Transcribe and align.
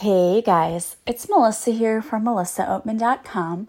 Hey 0.00 0.42
guys, 0.42 0.96
it's 1.06 1.26
Melissa 1.26 1.70
here 1.70 2.02
from 2.02 2.26
melissaoatman.com. 2.26 3.68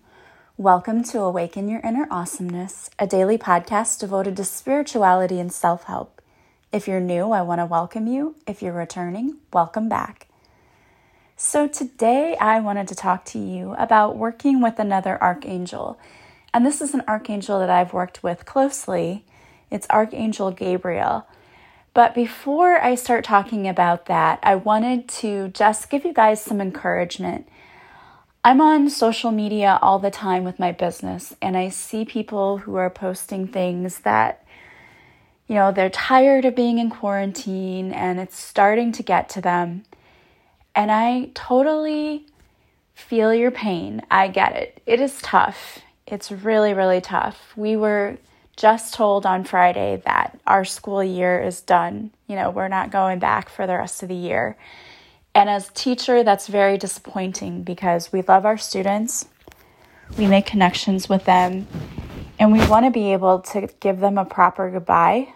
Welcome 0.57 1.01
to 1.05 1.21
Awaken 1.21 1.69
Your 1.69 1.79
Inner 1.85 2.05
Awesomeness, 2.11 2.89
a 2.99 3.07
daily 3.07 3.37
podcast 3.37 3.99
devoted 3.99 4.35
to 4.35 4.43
spirituality 4.43 5.39
and 5.39 5.53
self 5.53 5.85
help. 5.85 6.21
If 6.73 6.85
you're 6.85 6.99
new, 6.99 7.31
I 7.31 7.43
want 7.43 7.61
to 7.61 7.65
welcome 7.65 8.07
you. 8.07 8.35
If 8.45 8.61
you're 8.61 8.73
returning, 8.73 9.37
welcome 9.53 9.87
back. 9.87 10.27
So, 11.37 11.65
today 11.65 12.35
I 12.41 12.59
wanted 12.59 12.89
to 12.89 12.95
talk 12.95 13.23
to 13.27 13.39
you 13.39 13.73
about 13.75 14.17
working 14.17 14.61
with 14.61 14.79
another 14.79 15.17
archangel. 15.23 15.97
And 16.53 16.65
this 16.65 16.81
is 16.81 16.93
an 16.93 17.05
archangel 17.07 17.57
that 17.59 17.69
I've 17.69 17.93
worked 17.93 18.21
with 18.21 18.45
closely. 18.45 19.23
It's 19.71 19.87
Archangel 19.89 20.51
Gabriel. 20.51 21.25
But 21.97 22.13
before 22.13 22.79
I 22.79 22.93
start 22.93 23.23
talking 23.25 23.67
about 23.67 24.05
that, 24.05 24.37
I 24.43 24.53
wanted 24.53 25.09
to 25.21 25.47
just 25.47 25.89
give 25.89 26.05
you 26.05 26.13
guys 26.13 26.39
some 26.39 26.61
encouragement. 26.61 27.49
I'm 28.43 28.61
on 28.61 28.91
social 28.91 29.31
media 29.31 29.79
all 29.81 29.97
the 29.97 30.11
time 30.11 30.43
with 30.43 30.59
my 30.59 30.71
business, 30.71 31.35
and 31.41 31.57
I 31.57 31.69
see 31.69 32.05
people 32.05 32.59
who 32.59 32.75
are 32.75 32.91
posting 32.91 33.47
things 33.47 34.01
that, 34.01 34.45
you 35.47 35.55
know, 35.55 35.71
they're 35.71 35.89
tired 35.89 36.45
of 36.45 36.55
being 36.55 36.77
in 36.77 36.91
quarantine 36.91 37.91
and 37.91 38.19
it's 38.19 38.37
starting 38.37 38.91
to 38.91 39.01
get 39.01 39.27
to 39.29 39.41
them. 39.41 39.83
And 40.75 40.91
I 40.91 41.31
totally 41.33 42.27
feel 42.93 43.33
your 43.33 43.49
pain. 43.49 44.03
I 44.11 44.27
get 44.27 44.55
it. 44.55 44.83
It 44.85 45.01
is 45.01 45.19
tough. 45.23 45.79
It's 46.05 46.31
really, 46.31 46.75
really 46.75 47.01
tough. 47.01 47.53
We 47.55 47.75
were 47.75 48.19
just 48.57 48.95
told 48.95 49.25
on 49.25 49.43
Friday 49.43 50.01
that 50.03 50.37
our 50.47 50.65
school 50.65 51.03
year 51.03 51.39
is 51.41 51.61
done. 51.61 52.11
You 52.27 52.35
know, 52.35 52.49
we're 52.49 52.67
not 52.67 52.91
going 52.91 53.19
back 53.19 53.49
for 53.49 53.67
the 53.67 53.77
rest 53.77 54.01
of 54.01 54.09
the 54.09 54.15
year. 54.15 54.57
And 55.35 55.47
as 55.47 55.69
a 55.69 55.73
teacher, 55.73 56.23
that's 56.23 56.47
very 56.47 56.79
disappointing 56.79 57.61
because 57.61 58.11
we 58.11 58.23
love 58.23 58.45
our 58.45 58.57
students, 58.57 59.27
we 60.17 60.25
make 60.25 60.47
connections 60.47 61.07
with 61.07 61.25
them, 61.25 61.67
and 62.39 62.51
we 62.51 62.67
want 62.67 62.85
to 62.85 62.91
be 62.91 63.13
able 63.13 63.39
to 63.39 63.69
give 63.79 63.99
them 63.99 64.17
a 64.17 64.25
proper 64.25 64.71
goodbye. 64.71 65.33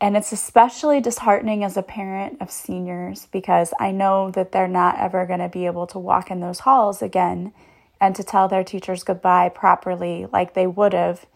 And 0.00 0.16
it's 0.16 0.30
especially 0.30 1.00
disheartening 1.00 1.64
as 1.64 1.76
a 1.76 1.82
parent 1.82 2.40
of 2.40 2.50
seniors 2.52 3.26
because 3.32 3.74
I 3.80 3.90
know 3.90 4.30
that 4.32 4.52
they're 4.52 4.68
not 4.68 4.98
ever 4.98 5.26
going 5.26 5.40
to 5.40 5.48
be 5.48 5.66
able 5.66 5.88
to 5.88 5.98
walk 5.98 6.30
in 6.30 6.38
those 6.38 6.60
halls 6.60 7.02
again 7.02 7.52
and 8.00 8.14
to 8.14 8.22
tell 8.22 8.46
their 8.46 8.64
teachers 8.64 9.02
goodbye 9.02 9.48
properly 9.48 10.26
like 10.32 10.54
they 10.54 10.66
would 10.66 10.92
have 10.92 11.26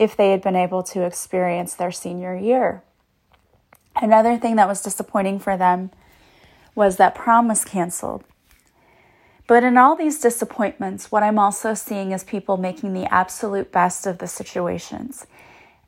if 0.00 0.16
they 0.16 0.30
had 0.30 0.40
been 0.40 0.56
able 0.56 0.82
to 0.82 1.04
experience 1.04 1.74
their 1.74 1.92
senior 1.92 2.34
year. 2.34 2.82
Another 3.94 4.38
thing 4.38 4.56
that 4.56 4.66
was 4.66 4.82
disappointing 4.82 5.38
for 5.38 5.58
them 5.58 5.90
was 6.74 6.96
that 6.96 7.14
prom 7.14 7.48
was 7.48 7.66
canceled. 7.66 8.24
But 9.46 9.62
in 9.62 9.76
all 9.76 9.96
these 9.96 10.18
disappointments, 10.18 11.12
what 11.12 11.22
I'm 11.22 11.38
also 11.38 11.74
seeing 11.74 12.12
is 12.12 12.24
people 12.24 12.56
making 12.56 12.94
the 12.94 13.12
absolute 13.12 13.70
best 13.70 14.06
of 14.06 14.18
the 14.18 14.26
situations. 14.26 15.26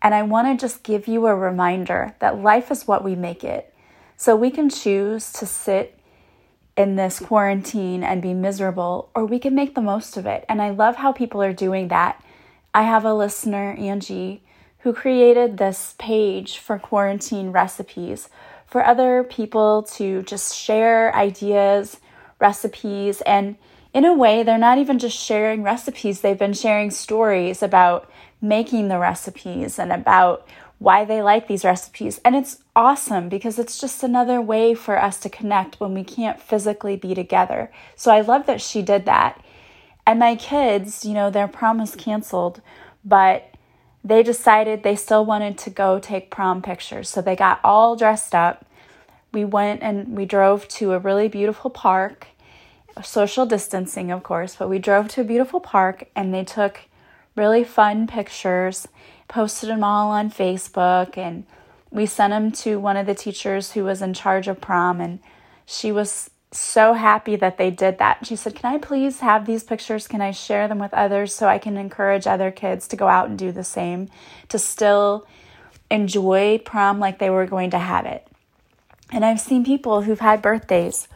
And 0.02 0.14
I 0.14 0.24
want 0.24 0.46
to 0.48 0.62
just 0.62 0.83
give 0.83 1.08
you 1.08 1.27
a 1.27 1.34
reminder 1.34 2.14
that 2.18 2.38
life 2.38 2.70
is 2.70 2.86
what 2.86 3.02
we 3.02 3.14
make 3.14 3.42
it. 3.42 3.72
So 4.18 4.36
we 4.36 4.50
can 4.50 4.68
choose 4.68 5.33
to 5.34 5.46
sit 5.46 5.98
in 6.77 6.96
this 6.96 7.18
quarantine 7.18 8.02
and 8.02 8.20
be 8.20 8.34
miserable, 8.34 9.10
or 9.14 9.24
we 9.24 9.38
can 9.38 9.55
make 9.55 9.74
the 9.74 9.80
most 9.80 10.18
of 10.18 10.27
it. 10.27 10.44
And 10.50 10.60
I 10.60 10.70
love 10.70 10.96
how 10.96 11.12
people 11.12 11.40
are 11.40 11.52
doing 11.55 11.88
that 11.88 12.22
I 12.75 12.83
have 12.83 13.05
a 13.05 13.15
listener, 13.15 13.73
Angie, 13.78 14.42
who 14.78 14.92
created 14.92 15.59
this 15.59 15.95
page 15.98 16.59
for 16.59 16.79
quarantine 16.79 17.51
recipes 17.51 18.29
for 18.67 18.84
other 18.84 19.23
people 19.23 19.83
to 19.83 20.23
just 20.23 20.56
share 20.56 21.14
ideas, 21.14 21.98
recipes, 22.41 23.20
and 23.23 23.56
in 23.92 24.06
a 24.06 24.14
way, 24.14 24.42
they're 24.42 24.56
not 24.56 24.79
even 24.79 24.98
just 24.98 25.19
sharing 25.19 25.62
recipes, 25.62 26.23
they've 26.23 26.39
been 26.39 26.55
sharing 26.55 26.91
stories 26.91 27.62
about 27.62 28.11
making 28.41 28.89
the 28.89 28.98
recipes 28.98 29.79
and 29.79 29.92
about 29.92 30.48
why 30.79 31.05
they 31.05 31.23
like 31.23 31.46
these 31.46 31.64
recipes. 31.64 32.20
And 32.25 32.35
it's 32.35 32.63
awesome 32.75 33.29
because 33.29 33.58
it's 33.58 33.79
just 33.79 34.02
another 34.02 34.41
way 34.41 34.75
for 34.75 35.01
us 35.01 35.20
to 35.20 35.29
connect 35.29 35.79
when 35.79 35.95
we 35.95 36.02
can't 36.02 36.41
physically 36.41 36.96
be 36.96 37.14
together. 37.14 37.70
So 37.95 38.11
I 38.11 38.23
love 38.23 38.46
that 38.46 38.61
she 38.61 38.83
did 38.83 39.05
that. 39.05 39.42
And 40.07 40.18
my 40.18 40.35
kids, 40.35 41.05
you 41.05 41.14
know, 41.14 41.30
their 41.30 41.48
prom 41.48 41.79
was 41.79 41.95
canceled, 41.95 42.61
but 43.05 43.52
they 44.05 44.23
decided 44.23 44.83
they 44.83 44.96
still 44.96 45.24
wanted 45.24 45.57
to 45.58 45.70
go 45.70 45.98
take 45.98 46.30
prom 46.30 46.61
pictures. 46.61 47.08
So 47.08 47.23
they 47.23 47.36
got 47.36 47.61
all 47.63 47.95
dressed 47.95 48.35
up. 48.35 48.67
We 49.33 49.45
went 49.45 49.83
and 49.83 50.17
we 50.17 50.27
drove 50.27 50.67
to 50.68 50.92
a 50.92 50.98
really 50.98 51.29
beautiful 51.29 51.70
park, 51.70 52.27
social 53.02 53.46
distancing, 53.46 54.11
of 54.11 54.23
course, 54.23 54.57
but 54.57 54.68
we 54.68 54.79
drove 54.79 55.08
to 55.08 55.23
a 55.23 55.24
beautiful 55.24 55.61
park 55.61 56.08
and 56.14 56.34
they 56.34 56.45
took 56.45 56.80
really 57.36 57.64
fun 57.64 58.07
pictures, 58.07 58.89
posted 59.29 59.70
them 59.70 59.84
all 59.84 60.11
on 60.11 60.30
Facebook, 60.30 61.17
and 61.17 61.46
we 61.90 62.05
sent 62.07 62.33
them 62.33 62.51
to 62.52 62.79
one 62.79 62.96
of 62.96 63.07
the 63.07 63.14
teachers 63.14 63.73
who 63.73 63.84
was 63.84 64.02
in 64.02 64.13
charge 64.13 64.48
of 64.48 64.61
prom. 64.61 65.01
And 65.01 65.20
she 65.64 65.92
was 65.92 66.29
so 66.52 66.92
happy 66.92 67.36
that 67.36 67.57
they 67.57 67.70
did 67.70 67.98
that. 67.98 68.27
She 68.27 68.36
said, 68.36 68.55
Can 68.55 68.74
I 68.74 68.79
please 68.79 69.20
have 69.20 69.46
these 69.46 69.64
pictures? 69.64 70.07
Can 70.07 70.20
I 70.20 70.33
share 70.33 70.68
them 70.68 70.79
with 70.79 70.92
others 70.95 71.35
so 71.35 71.46
I 71.48 71.58
can 71.58 71.77
encourage 71.77 72.27
other 72.27 72.51
kids 72.51 72.86
to 72.89 72.96
go 72.96 73.08
out 73.08 73.29
and 73.29 73.39
do 73.39 73.52
the 73.52 73.64
same, 73.64 74.08
to 74.48 74.58
still 74.58 75.27
enjoy 75.90 76.58
prom 76.58 76.98
like 76.98 77.18
they 77.18 77.30
were 77.30 77.46
going 77.46 77.70
to 77.70 77.79
have 77.79 78.07
it? 78.07 78.27
And 79.11 79.24
I've 79.24 79.40
seen 79.40 79.64
people 79.64 80.02
who've 80.02 80.20
had 80.20 80.42
birthdays 80.42 81.08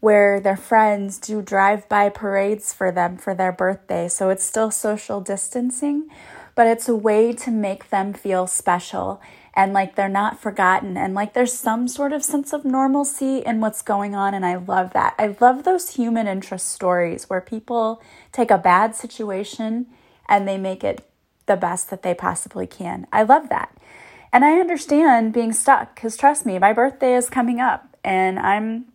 where 0.00 0.40
their 0.40 0.56
friends 0.56 1.18
do 1.18 1.42
drive 1.42 1.88
by 1.88 2.08
parades 2.08 2.72
for 2.72 2.90
them 2.90 3.16
for 3.16 3.34
their 3.34 3.52
birthday. 3.52 4.08
So 4.08 4.30
it's 4.30 4.44
still 4.44 4.70
social 4.70 5.20
distancing, 5.20 6.08
but 6.54 6.66
it's 6.66 6.88
a 6.88 6.96
way 6.96 7.32
to 7.34 7.50
make 7.50 7.90
them 7.90 8.12
feel 8.12 8.46
special 8.46 9.20
and 9.54 9.72
like 9.72 9.94
they're 9.94 10.08
not 10.08 10.40
forgotten 10.40 10.96
and 10.96 11.14
like 11.14 11.34
there's 11.34 11.52
some 11.52 11.88
sort 11.88 12.12
of 12.12 12.22
sense 12.22 12.52
of 12.52 12.64
normalcy 12.64 13.38
in 13.38 13.60
what's 13.60 13.82
going 13.82 14.14
on 14.14 14.34
and 14.34 14.46
I 14.46 14.56
love 14.56 14.92
that. 14.92 15.14
I 15.18 15.36
love 15.40 15.64
those 15.64 15.90
human 15.90 16.26
interest 16.26 16.70
stories 16.70 17.28
where 17.28 17.40
people 17.40 18.00
take 18.32 18.50
a 18.50 18.58
bad 18.58 18.94
situation 18.94 19.86
and 20.28 20.46
they 20.46 20.56
make 20.56 20.84
it 20.84 21.06
the 21.46 21.56
best 21.56 21.90
that 21.90 22.02
they 22.02 22.14
possibly 22.14 22.66
can. 22.66 23.06
I 23.12 23.24
love 23.24 23.48
that. 23.48 23.76
And 24.32 24.44
I 24.44 24.60
understand 24.60 25.32
being 25.32 25.52
stuck 25.52 25.96
cuz 25.96 26.16
trust 26.16 26.46
me, 26.46 26.58
my 26.58 26.72
birthday 26.72 27.14
is 27.14 27.28
coming 27.28 27.60
up 27.60 27.96
and 28.04 28.38
I'm 28.38 28.86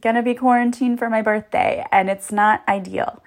going 0.00 0.16
to 0.16 0.22
be 0.22 0.34
quarantined 0.34 0.98
for 0.98 1.10
my 1.10 1.22
birthday 1.22 1.84
and 1.92 2.08
it's 2.08 2.32
not 2.32 2.62
ideal. 2.66 3.22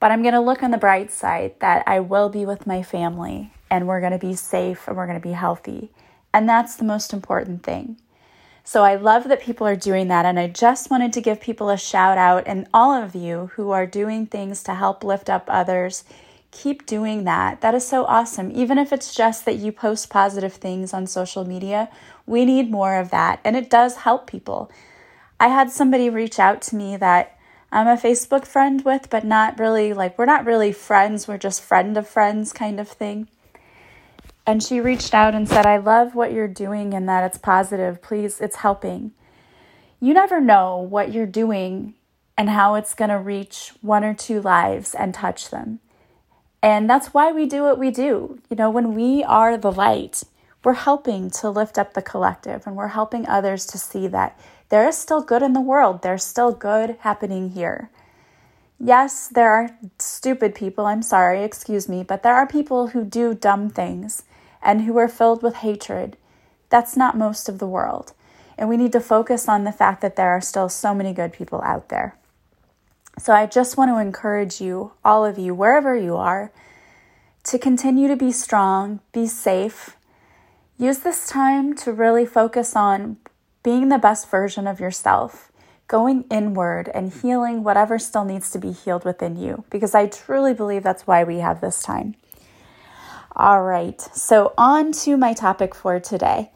But 0.00 0.10
I'm 0.10 0.22
going 0.22 0.34
to 0.34 0.40
look 0.40 0.62
on 0.62 0.70
the 0.70 0.78
bright 0.78 1.12
side 1.12 1.54
that 1.60 1.84
I 1.86 2.00
will 2.00 2.28
be 2.28 2.44
with 2.44 2.66
my 2.66 2.82
family 2.82 3.53
and 3.70 3.86
we're 3.86 4.00
going 4.00 4.12
to 4.12 4.18
be 4.18 4.34
safe 4.34 4.86
and 4.86 4.96
we're 4.96 5.06
going 5.06 5.20
to 5.20 5.26
be 5.26 5.32
healthy. 5.32 5.90
And 6.32 6.48
that's 6.48 6.76
the 6.76 6.84
most 6.84 7.12
important 7.12 7.62
thing. 7.62 7.96
So 8.66 8.82
I 8.82 8.96
love 8.96 9.28
that 9.28 9.42
people 9.42 9.66
are 9.66 9.76
doing 9.76 10.08
that. 10.08 10.24
And 10.24 10.40
I 10.40 10.48
just 10.48 10.90
wanted 10.90 11.12
to 11.12 11.20
give 11.20 11.40
people 11.40 11.68
a 11.68 11.76
shout 11.76 12.16
out 12.16 12.44
and 12.46 12.66
all 12.72 12.92
of 12.92 13.14
you 13.14 13.50
who 13.54 13.70
are 13.70 13.86
doing 13.86 14.26
things 14.26 14.62
to 14.64 14.74
help 14.74 15.04
lift 15.04 15.28
up 15.28 15.44
others. 15.48 16.04
Keep 16.50 16.86
doing 16.86 17.24
that. 17.24 17.60
That 17.60 17.74
is 17.74 17.86
so 17.86 18.04
awesome. 18.04 18.50
Even 18.54 18.78
if 18.78 18.92
it's 18.92 19.14
just 19.14 19.44
that 19.44 19.56
you 19.56 19.70
post 19.70 20.08
positive 20.08 20.54
things 20.54 20.94
on 20.94 21.06
social 21.06 21.44
media, 21.44 21.90
we 22.26 22.44
need 22.44 22.70
more 22.70 22.96
of 22.96 23.10
that. 23.10 23.40
And 23.44 23.54
it 23.54 23.68
does 23.68 23.96
help 23.96 24.26
people. 24.26 24.70
I 25.38 25.48
had 25.48 25.70
somebody 25.70 26.08
reach 26.08 26.38
out 26.38 26.62
to 26.62 26.76
me 26.76 26.96
that 26.96 27.38
I'm 27.70 27.88
a 27.88 27.96
Facebook 27.96 28.46
friend 28.46 28.82
with, 28.84 29.10
but 29.10 29.24
not 29.24 29.58
really 29.58 29.92
like 29.92 30.16
we're 30.16 30.26
not 30.26 30.46
really 30.46 30.72
friends, 30.72 31.26
we're 31.26 31.38
just 31.38 31.60
friend 31.60 31.98
of 31.98 32.08
friends 32.08 32.52
kind 32.52 32.78
of 32.78 32.88
thing. 32.88 33.28
And 34.46 34.62
she 34.62 34.80
reached 34.80 35.14
out 35.14 35.34
and 35.34 35.48
said, 35.48 35.64
I 35.66 35.78
love 35.78 36.14
what 36.14 36.32
you're 36.32 36.48
doing 36.48 36.92
and 36.92 37.08
that 37.08 37.24
it's 37.24 37.38
positive. 37.38 38.02
Please, 38.02 38.40
it's 38.40 38.56
helping. 38.56 39.12
You 40.00 40.12
never 40.12 40.40
know 40.40 40.76
what 40.76 41.12
you're 41.12 41.26
doing 41.26 41.94
and 42.36 42.50
how 42.50 42.74
it's 42.74 42.94
going 42.94 43.10
to 43.10 43.18
reach 43.18 43.72
one 43.80 44.04
or 44.04 44.12
two 44.12 44.40
lives 44.42 44.94
and 44.94 45.14
touch 45.14 45.50
them. 45.50 45.80
And 46.62 46.88
that's 46.88 47.08
why 47.08 47.32
we 47.32 47.46
do 47.46 47.62
what 47.62 47.78
we 47.78 47.90
do. 47.90 48.40
You 48.50 48.56
know, 48.56 48.70
when 48.70 48.94
we 48.94 49.22
are 49.24 49.56
the 49.56 49.72
light, 49.72 50.22
we're 50.62 50.74
helping 50.74 51.30
to 51.30 51.50
lift 51.50 51.78
up 51.78 51.94
the 51.94 52.02
collective 52.02 52.66
and 52.66 52.76
we're 52.76 52.88
helping 52.88 53.26
others 53.26 53.66
to 53.66 53.78
see 53.78 54.06
that 54.08 54.38
there 54.70 54.88
is 54.88 54.96
still 54.96 55.22
good 55.22 55.42
in 55.42 55.52
the 55.52 55.60
world. 55.60 56.02
There's 56.02 56.24
still 56.24 56.52
good 56.52 56.96
happening 57.00 57.50
here. 57.50 57.90
Yes, 58.80 59.28
there 59.28 59.50
are 59.50 59.76
stupid 59.98 60.54
people, 60.54 60.86
I'm 60.86 61.02
sorry, 61.02 61.44
excuse 61.44 61.88
me, 61.88 62.02
but 62.02 62.22
there 62.22 62.34
are 62.34 62.46
people 62.46 62.88
who 62.88 63.04
do 63.04 63.34
dumb 63.34 63.70
things 63.70 64.24
and 64.64 64.82
who 64.82 64.96
are 64.96 65.08
filled 65.08 65.42
with 65.42 65.56
hatred. 65.56 66.16
That's 66.70 66.96
not 66.96 67.16
most 67.16 67.48
of 67.48 67.58
the 67.58 67.68
world. 67.68 68.12
And 68.56 68.68
we 68.68 68.76
need 68.76 68.92
to 68.92 69.00
focus 69.00 69.48
on 69.48 69.64
the 69.64 69.72
fact 69.72 70.00
that 70.00 70.16
there 70.16 70.30
are 70.30 70.40
still 70.40 70.68
so 70.68 70.94
many 70.94 71.12
good 71.12 71.32
people 71.32 71.60
out 71.62 71.88
there. 71.88 72.16
So 73.18 73.32
I 73.32 73.46
just 73.46 73.76
want 73.76 73.90
to 73.90 73.98
encourage 73.98 74.60
you, 74.60 74.92
all 75.04 75.24
of 75.24 75.38
you, 75.38 75.54
wherever 75.54 75.96
you 75.96 76.16
are, 76.16 76.50
to 77.44 77.58
continue 77.58 78.08
to 78.08 78.16
be 78.16 78.32
strong, 78.32 79.00
be 79.12 79.26
safe. 79.26 79.96
Use 80.78 80.98
this 80.98 81.28
time 81.28 81.74
to 81.76 81.92
really 81.92 82.26
focus 82.26 82.74
on 82.74 83.18
being 83.62 83.88
the 83.88 83.98
best 83.98 84.28
version 84.30 84.66
of 84.66 84.80
yourself, 84.80 85.52
going 85.86 86.24
inward 86.30 86.90
and 86.94 87.12
healing 87.12 87.62
whatever 87.62 87.98
still 87.98 88.24
needs 88.24 88.50
to 88.50 88.58
be 88.58 88.72
healed 88.72 89.04
within 89.04 89.36
you, 89.36 89.64
because 89.70 89.94
I 89.94 90.06
truly 90.06 90.54
believe 90.54 90.82
that's 90.82 91.06
why 91.06 91.22
we 91.22 91.38
have 91.38 91.60
this 91.60 91.82
time. 91.82 92.16
All 93.36 93.64
right, 93.64 94.00
so 94.00 94.54
on 94.56 94.92
to 94.92 95.16
my 95.16 95.32
topic 95.32 95.74
for 95.74 95.98
today. 95.98 96.52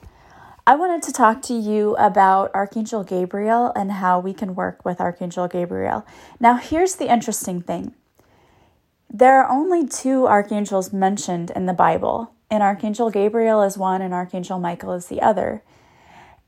I 0.65 0.77
wanted 0.77 1.03
to 1.03 1.13
talk 1.13 1.43
to 1.43 1.55
you 1.55 1.97
about 1.97 2.55
Archangel 2.55 3.03
Gabriel 3.03 3.73
and 3.75 3.91
how 3.91 4.21
we 4.21 4.33
can 4.33 4.55
work 4.55 4.85
with 4.85 5.01
Archangel 5.01 5.49
Gabriel. 5.49 6.07
Now, 6.39 6.55
here's 6.55 6.95
the 6.95 7.13
interesting 7.13 7.61
thing 7.63 7.97
there 9.11 9.43
are 9.43 9.51
only 9.51 9.89
two 9.89 10.29
archangels 10.29 10.93
mentioned 10.93 11.51
in 11.51 11.67
the 11.67 11.73
Bible, 11.73 12.31
and 12.49 12.63
Archangel 12.63 13.11
Gabriel 13.11 13.61
is 13.63 13.77
one 13.77 14.01
and 14.01 14.15
Archangel 14.15 14.61
Michael 14.61 14.93
is 14.93 15.07
the 15.07 15.21
other. 15.21 15.65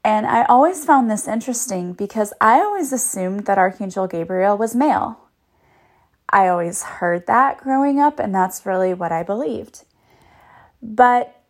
And 0.05 0.29
I 0.29 0.45
always 0.45 0.85
found 0.85 1.11
this 1.11 1.27
interesting 1.27 1.93
because 1.93 2.33
I 2.41 2.61
always 2.61 2.93
assumed 2.93 3.47
that 3.47 3.59
Archangel 3.59 4.07
Gabriel 4.07 4.57
was 4.57 4.77
male. 4.77 5.19
I 6.29 6.47
always 6.47 6.85
heard 6.85 7.27
that 7.27 7.59
growing 7.59 7.99
up, 7.99 8.21
and 8.21 8.33
that's 8.33 8.65
really 8.65 8.95
what 8.95 9.11
I 9.11 9.25
believed. 9.25 9.83
But 10.83 11.43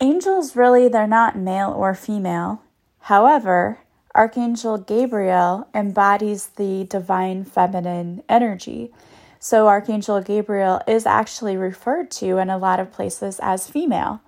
angels 0.00 0.56
really, 0.56 0.88
they're 0.88 1.06
not 1.06 1.36
male 1.36 1.70
or 1.70 1.94
female. 1.94 2.62
However, 3.00 3.80
Archangel 4.14 4.78
Gabriel 4.78 5.68
embodies 5.74 6.48
the 6.56 6.84
divine 6.84 7.44
feminine 7.44 8.22
energy. 8.28 8.92
So, 9.38 9.66
Archangel 9.66 10.20
Gabriel 10.20 10.80
is 10.86 11.06
actually 11.06 11.56
referred 11.56 12.10
to 12.12 12.38
in 12.38 12.50
a 12.50 12.58
lot 12.58 12.78
of 12.78 12.92
places 12.92 13.40
as 13.42 13.68
female. 13.68 14.20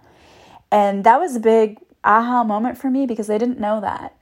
And 0.72 1.04
that 1.04 1.20
was 1.20 1.36
a 1.36 1.40
big 1.40 1.78
aha 2.02 2.42
moment 2.42 2.78
for 2.78 2.90
me 2.90 3.06
because 3.06 3.30
I 3.30 3.38
didn't 3.38 3.60
know 3.60 3.80
that. 3.80 4.16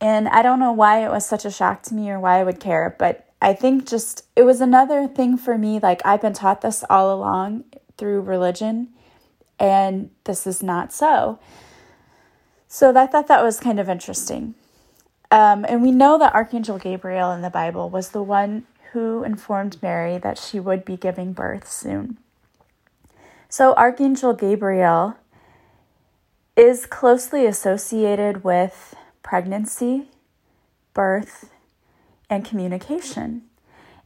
And 0.00 0.28
I 0.28 0.42
don't 0.42 0.58
know 0.58 0.72
why 0.72 1.04
it 1.04 1.10
was 1.10 1.24
such 1.24 1.44
a 1.44 1.50
shock 1.50 1.82
to 1.84 1.94
me 1.94 2.10
or 2.10 2.18
why 2.18 2.40
I 2.40 2.44
would 2.44 2.58
care, 2.58 2.96
but 2.98 3.28
I 3.40 3.54
think 3.54 3.86
just 3.86 4.24
it 4.34 4.42
was 4.42 4.60
another 4.60 5.06
thing 5.06 5.36
for 5.36 5.56
me. 5.56 5.78
Like, 5.78 6.02
I've 6.04 6.22
been 6.22 6.32
taught 6.32 6.62
this 6.62 6.84
all 6.90 7.14
along 7.14 7.64
through 7.96 8.22
religion, 8.22 8.88
and 9.58 10.10
this 10.24 10.46
is 10.46 10.62
not 10.62 10.92
so. 10.92 11.38
So, 12.68 12.96
I 12.96 13.06
thought 13.06 13.28
that 13.28 13.42
was 13.42 13.60
kind 13.60 13.78
of 13.78 13.88
interesting. 13.88 14.54
Um, 15.30 15.64
and 15.68 15.82
we 15.82 15.90
know 15.90 16.18
that 16.18 16.34
Archangel 16.34 16.78
Gabriel 16.78 17.32
in 17.32 17.42
the 17.42 17.50
Bible 17.50 17.90
was 17.90 18.10
the 18.10 18.22
one 18.22 18.66
who 18.92 19.24
informed 19.24 19.82
Mary 19.82 20.18
that 20.18 20.38
she 20.38 20.60
would 20.60 20.84
be 20.84 20.96
giving 20.96 21.32
birth 21.32 21.68
soon. 21.70 22.18
So, 23.48 23.74
Archangel 23.74 24.32
Gabriel 24.32 25.16
is 26.56 26.86
closely 26.86 27.46
associated 27.46 28.44
with 28.44 28.94
pregnancy, 29.22 30.08
birth, 30.92 31.50
and 32.30 32.44
communication. 32.44 33.42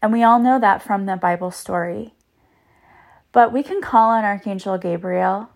And 0.03 0.13
we 0.13 0.23
all 0.23 0.39
know 0.39 0.59
that 0.59 0.83
from 0.83 1.07
the 1.07 1.17
Bible 1.17 1.51
story. 1.51 2.15
But 3.33 3.53
we 3.53 3.63
can 3.63 3.81
call 3.81 4.11
on 4.11 4.25
Archangel 4.25 4.79
Gabriel 4.79 5.51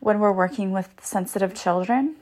when 0.00 0.18
we're 0.18 0.32
working 0.32 0.72
with 0.72 0.88
sensitive 1.00 1.54
children, 1.54 2.16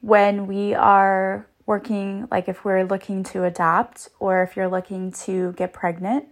when 0.00 0.46
we 0.46 0.74
are 0.74 1.46
working, 1.66 2.28
like 2.30 2.48
if 2.48 2.64
we're 2.64 2.84
looking 2.84 3.22
to 3.24 3.44
adopt 3.44 4.08
or 4.20 4.42
if 4.42 4.56
you're 4.56 4.68
looking 4.68 5.10
to 5.10 5.52
get 5.52 5.72
pregnant, 5.72 6.26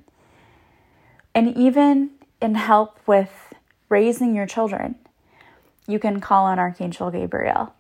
and 1.35 1.57
even 1.57 2.11
in 2.41 2.55
help 2.55 2.99
with 3.07 3.55
raising 3.89 4.35
your 4.35 4.47
children, 4.47 4.97
you 5.87 5.99
can 5.99 6.21
call 6.21 6.45
on 6.45 6.59
Archangel 6.59 7.11
Gabriel 7.11 7.75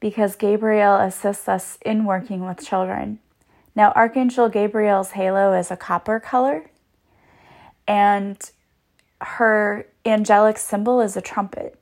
because 0.00 0.36
Gabriel 0.36 0.96
assists 0.96 1.48
us 1.48 1.78
in 1.84 2.04
working 2.04 2.46
with 2.46 2.64
children. 2.64 3.18
Now, 3.74 3.92
Archangel 3.92 4.48
Gabriel's 4.48 5.12
halo 5.12 5.52
is 5.52 5.70
a 5.70 5.76
copper 5.76 6.20
color, 6.20 6.70
and 7.88 8.38
her 9.20 9.86
angelic 10.04 10.58
symbol 10.58 11.00
is 11.00 11.16
a 11.16 11.20
trumpet. 11.20 11.76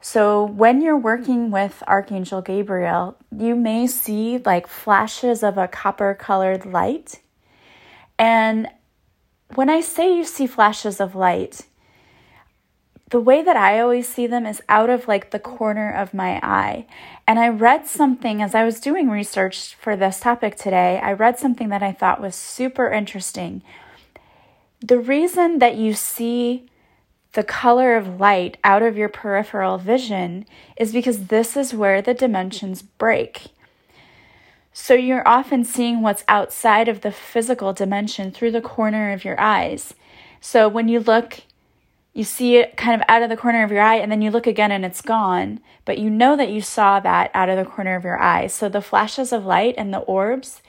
So, 0.00 0.44
when 0.44 0.82
you're 0.82 0.98
working 0.98 1.50
with 1.50 1.82
Archangel 1.86 2.42
Gabriel, 2.42 3.16
you 3.36 3.54
may 3.54 3.86
see 3.86 4.38
like 4.38 4.66
flashes 4.66 5.42
of 5.42 5.56
a 5.56 5.68
copper 5.68 6.14
colored 6.14 6.66
light. 6.66 7.20
And 8.18 8.68
when 9.54 9.70
I 9.70 9.80
say 9.80 10.16
you 10.16 10.24
see 10.24 10.46
flashes 10.46 11.00
of 11.00 11.14
light, 11.14 11.62
the 13.10 13.20
way 13.20 13.42
that 13.42 13.56
I 13.56 13.78
always 13.78 14.08
see 14.08 14.26
them 14.26 14.44
is 14.44 14.62
out 14.68 14.90
of 14.90 15.06
like 15.06 15.30
the 15.30 15.38
corner 15.38 15.92
of 15.92 16.14
my 16.14 16.40
eye. 16.42 16.86
And 17.28 17.38
I 17.38 17.48
read 17.48 17.86
something 17.86 18.42
as 18.42 18.54
I 18.54 18.64
was 18.64 18.80
doing 18.80 19.08
research 19.08 19.76
for 19.76 19.96
this 19.96 20.18
topic 20.18 20.56
today. 20.56 20.98
I 21.00 21.12
read 21.12 21.38
something 21.38 21.68
that 21.68 21.82
I 21.82 21.92
thought 21.92 22.20
was 22.20 22.34
super 22.34 22.90
interesting. 22.90 23.62
The 24.82 24.98
reason 24.98 25.60
that 25.60 25.76
you 25.76 25.94
see 25.94 26.66
the 27.34 27.44
color 27.44 27.96
of 27.96 28.20
light 28.20 28.58
out 28.64 28.82
of 28.82 28.96
your 28.96 29.08
peripheral 29.08 29.78
vision 29.78 30.44
is 30.76 30.92
because 30.92 31.26
this 31.26 31.56
is 31.56 31.72
where 31.72 32.02
the 32.02 32.14
dimensions 32.14 32.82
break. 32.82 33.48
So 34.72 34.94
you're 34.94 35.26
often 35.26 35.64
seeing 35.64 36.02
what's 36.02 36.24
outside 36.28 36.88
of 36.88 37.02
the 37.02 37.12
physical 37.12 37.72
dimension 37.72 38.32
through 38.32 38.50
the 38.50 38.60
corner 38.60 39.12
of 39.12 39.24
your 39.24 39.38
eyes. 39.40 39.94
So 40.40 40.68
when 40.68 40.88
you 40.88 40.98
look, 40.98 41.42
you 42.12 42.24
see 42.24 42.56
it 42.56 42.76
kind 42.76 43.00
of 43.00 43.06
out 43.08 43.22
of 43.22 43.30
the 43.30 43.36
corner 43.36 43.62
of 43.62 43.70
your 43.70 43.80
eye, 43.80 43.96
and 43.96 44.10
then 44.10 44.20
you 44.20 44.30
look 44.30 44.46
again 44.46 44.72
and 44.72 44.84
it's 44.84 45.00
gone, 45.00 45.60
but 45.84 45.98
you 45.98 46.10
know 46.10 46.36
that 46.36 46.50
you 46.50 46.60
saw 46.60 47.00
that 47.00 47.30
out 47.32 47.48
of 47.48 47.56
the 47.56 47.70
corner 47.70 47.94
of 47.94 48.04
your 48.04 48.20
eye. 48.20 48.48
So 48.48 48.68
the 48.68 48.82
flashes 48.82 49.32
of 49.32 49.46
light 49.46 49.74
and 49.78 49.94
the 49.94 50.00
orbs 50.00 50.60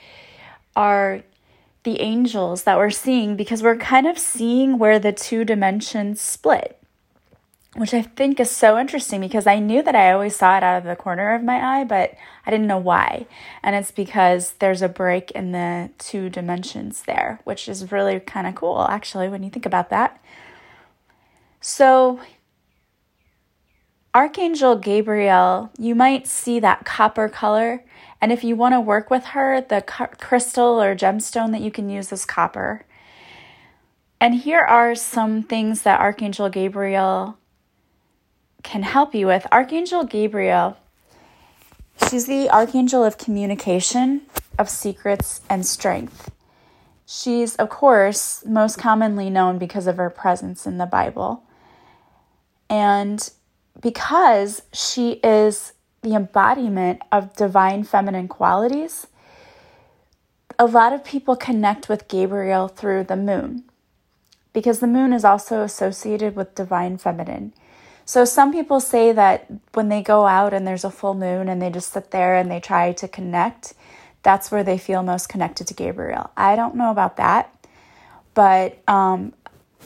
are 0.76 1.24
the 1.84 2.00
angels 2.02 2.64
that 2.64 2.78
we're 2.78 2.90
seeing 2.90 3.36
because 3.36 3.62
we're 3.62 3.78
kind 3.78 4.08
of 4.08 4.18
seeing 4.18 4.78
where 4.80 5.00
the 5.00 5.12
two 5.12 5.44
dimensions 5.44 6.22
split, 6.22 6.80
which 7.76 7.94
I 7.94 8.02
think 8.02 8.40
is 8.40 8.50
so 8.50 8.78
interesting 8.78 9.20
because 9.20 9.46
I 9.46 9.60
knew 9.60 9.84
that 9.84 9.96
I 9.96 10.12
always 10.12 10.36
saw 10.36 10.58
it 10.58 10.64
out 10.64 10.78
of 10.78 10.86
the 10.86 10.96
corner 10.96 11.34
of 11.36 11.44
my 11.44 11.80
eye, 11.80 11.84
but 11.84 12.14
I 12.46 12.52
didn't 12.52 12.68
know 12.68 12.78
why. 12.78 13.26
And 13.62 13.76
it's 13.76 13.92
because 13.92 14.54
there's 14.60 14.82
a 14.82 14.90
break 14.90 15.32
in 15.32 15.52
the 15.52 15.90
two 15.98 16.30
dimensions 16.30 17.04
there, 17.04 17.42
which 17.44 17.68
is 17.68 17.92
really 17.92 18.20
kind 18.20 18.48
of 18.48 18.56
cool, 18.56 18.82
actually, 18.82 19.28
when 19.28 19.44
you 19.44 19.50
think 19.50 19.66
about 19.66 19.90
that. 19.90 20.24
So, 21.60 22.20
Archangel 24.14 24.76
Gabriel, 24.76 25.72
you 25.78 25.96
might 25.96 26.28
see 26.28 26.60
that 26.60 26.86
copper 26.86 27.28
color 27.28 27.84
and 28.24 28.32
if 28.32 28.42
you 28.42 28.56
want 28.56 28.72
to 28.72 28.80
work 28.80 29.10
with 29.10 29.26
her, 29.26 29.60
the 29.60 29.82
crystal 29.82 30.82
or 30.82 30.96
gemstone 30.96 31.52
that 31.52 31.60
you 31.60 31.70
can 31.70 31.90
use 31.90 32.10
is 32.10 32.24
copper. 32.24 32.86
And 34.22 34.34
here 34.34 34.62
are 34.62 34.96
some 34.96 35.44
things 35.44 35.82
that 35.82 36.00
Archangel 36.00 36.48
Gabriel 36.48 37.38
can 38.64 38.84
help 38.84 39.14
you 39.14 39.28
with. 39.28 39.46
Archangel 39.52 40.06
Gabriel, 40.06 40.78
she's 42.08 42.26
the 42.26 42.50
archangel 42.50 43.04
of 43.04 43.18
communication, 43.18 44.22
of 44.58 44.70
secrets, 44.70 45.42
and 45.50 45.66
strength. 45.66 46.32
She's, 47.06 47.58
of 47.58 47.68
course, 47.68 48.42
most 48.46 48.78
commonly 48.78 49.30
known 49.30 49.58
because 49.58 49.86
of 49.86 49.98
her 49.98 50.10
presence 50.10 50.66
in 50.66 50.78
the 50.78 50.86
Bible. 50.86 51.44
And 52.70 53.30
because 53.82 54.62
she 54.72 55.20
is 55.26 55.74
the 56.04 56.14
embodiment 56.14 57.02
of 57.12 57.36
divine 57.36 57.84
feminine 57.84 58.28
qualities, 58.28 59.08
a 60.60 60.66
lot 60.66 60.94
of 60.94 61.04
people 61.04 61.36
connect 61.36 61.90
with 61.90 62.08
Gabriel 62.08 62.68
through 62.68 63.06
the 63.06 63.16
moon 63.16 63.64
because 64.54 64.80
the 64.80 64.88
moon 64.88 65.14
is 65.14 65.26
also 65.26 65.62
associated 65.62 66.36
with 66.36 66.54
divine 66.54 66.98
feminine. 66.98 67.54
So 68.06 68.26
some 68.26 68.52
people 68.52 68.80
say 68.80 69.12
that 69.14 69.48
when 69.74 69.90
they 69.90 70.04
go 70.04 70.28
out 70.28 70.54
and 70.54 70.68
there's 70.68 70.84
a 70.84 70.92
full 70.92 71.14
moon 71.14 71.48
and 71.48 71.62
they 71.62 71.70
just 71.70 71.92
sit 71.92 72.12
there 72.12 72.36
and 72.36 72.52
they 72.52 72.60
try 72.60 72.92
to 72.92 73.08
connect, 73.08 73.74
that's 74.22 74.52
where 74.52 74.64
they 74.64 74.78
feel 74.78 75.04
most 75.04 75.30
connected 75.30 75.68
to 75.68 75.74
Gabriel. 75.74 76.30
I 76.38 76.56
don't 76.56 76.76
know 76.76 76.92
about 76.92 77.18
that, 77.18 77.66
but 78.34 78.78
um, 78.88 79.34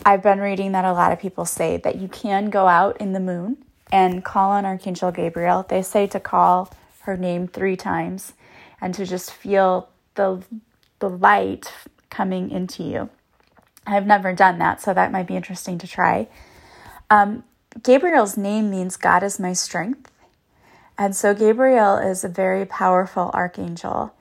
I've 0.03 0.23
been 0.23 0.39
reading 0.39 0.73
that 0.73 0.83
a 0.83 0.93
lot 0.93 1.11
of 1.11 1.19
people 1.19 1.45
say 1.45 1.77
that 1.77 1.95
you 1.95 2.07
can 2.07 2.49
go 2.49 2.67
out 2.67 2.97
in 2.97 3.13
the 3.13 3.19
moon 3.19 3.57
and 3.91 4.23
call 4.23 4.51
on 4.51 4.65
Archangel 4.65 5.11
Gabriel. 5.11 5.65
They 5.67 5.81
say 5.81 6.07
to 6.07 6.19
call 6.19 6.73
her 7.01 7.17
name 7.17 7.47
three 7.47 7.75
times 7.75 8.33
and 8.81 8.93
to 8.93 9.05
just 9.05 9.31
feel 9.31 9.89
the, 10.15 10.43
the 10.99 11.09
light 11.09 11.71
coming 12.09 12.51
into 12.51 12.83
you. 12.83 13.09
I've 13.85 14.05
never 14.05 14.33
done 14.33 14.59
that, 14.59 14.81
so 14.81 14.93
that 14.93 15.11
might 15.11 15.27
be 15.27 15.35
interesting 15.35 15.77
to 15.77 15.87
try. 15.87 16.27
Um, 17.09 17.43
Gabriel's 17.83 18.37
name 18.37 18.69
means 18.69 18.97
God 18.97 19.23
is 19.23 19.39
my 19.39 19.53
strength. 19.53 20.11
And 20.97 21.15
so 21.15 21.33
Gabriel 21.33 21.97
is 21.97 22.23
a 22.23 22.29
very 22.29 22.65
powerful 22.65 23.29
archangel. 23.33 24.13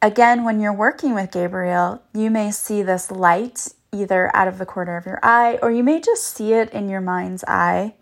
Again, 0.00 0.44
when 0.44 0.60
you're 0.60 0.72
working 0.72 1.14
with 1.14 1.32
Gabriel, 1.32 2.02
you 2.14 2.30
may 2.30 2.52
see 2.52 2.82
this 2.82 3.10
light 3.10 3.68
either 3.92 4.34
out 4.34 4.48
of 4.48 4.58
the 4.58 4.66
corner 4.66 4.96
of 4.96 5.06
your 5.06 5.18
eye 5.22 5.58
or 5.60 5.70
you 5.70 5.82
may 5.82 6.00
just 6.00 6.24
see 6.24 6.52
it 6.52 6.70
in 6.70 6.88
your 6.88 7.00
mind's 7.00 7.42
eye 7.48 7.94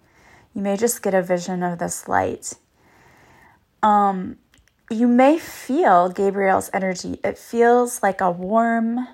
you 0.57 0.63
may 0.63 0.75
just 0.75 1.03
get 1.03 1.13
a 1.13 1.21
vision 1.21 1.63
of 1.63 1.79
this 1.79 2.09
light. 2.09 2.55
Um, 3.83 4.39
you 4.91 5.07
may 5.07 5.39
feel 5.39 6.09
Gabriel's 6.09 6.71
energy. 6.73 7.21
It 7.23 7.37
feels 7.37 8.03
like 8.03 8.23
a 8.23 8.31
warm, 8.31 9.07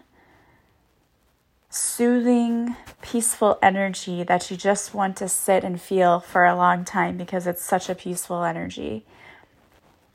soothing, 1.69 2.77
peaceful 3.03 3.59
energy 3.61 4.23
that 4.23 4.53
you 4.53 4.57
just 4.57 4.95
want 4.95 5.17
to 5.17 5.29
sit 5.29 5.65
and 5.65 5.81
feel 5.81 6.21
for 6.21 6.45
a 6.45 6.55
long 6.55 6.85
time 6.85 7.17
because 7.17 7.49
it's 7.49 7.65
such 7.65 7.89
a 7.89 7.97
peaceful 7.97 8.45
energy. 8.45 9.05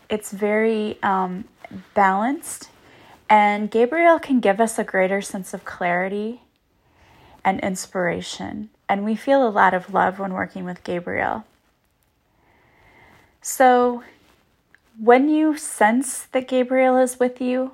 It's 0.10 0.32
very 0.32 0.98
um, 1.04 1.44
balanced, 1.94 2.70
and 3.30 3.70
Gabriel 3.70 4.18
can 4.18 4.40
give 4.40 4.62
us 4.62 4.80
a 4.80 4.86
greater 4.86 5.22
sense 5.22 5.54
of 5.54 5.66
clarity 5.66 6.44
and 7.44 7.60
inspiration. 7.60 8.70
And 8.90 9.04
we 9.04 9.16
feel 9.16 9.48
a 9.48 9.50
lot 9.50 9.74
of 9.74 9.94
love 9.94 10.20
when 10.20 10.34
working 10.34 10.64
with 10.64 10.84
Gabriel. 10.84 11.46
So, 13.42 14.04
when 15.00 15.30
you 15.30 15.58
sense 15.58 16.24
that 16.32 16.48
Gabriel 16.48 16.98
is 16.98 17.20
with 17.20 17.40
you, 17.40 17.72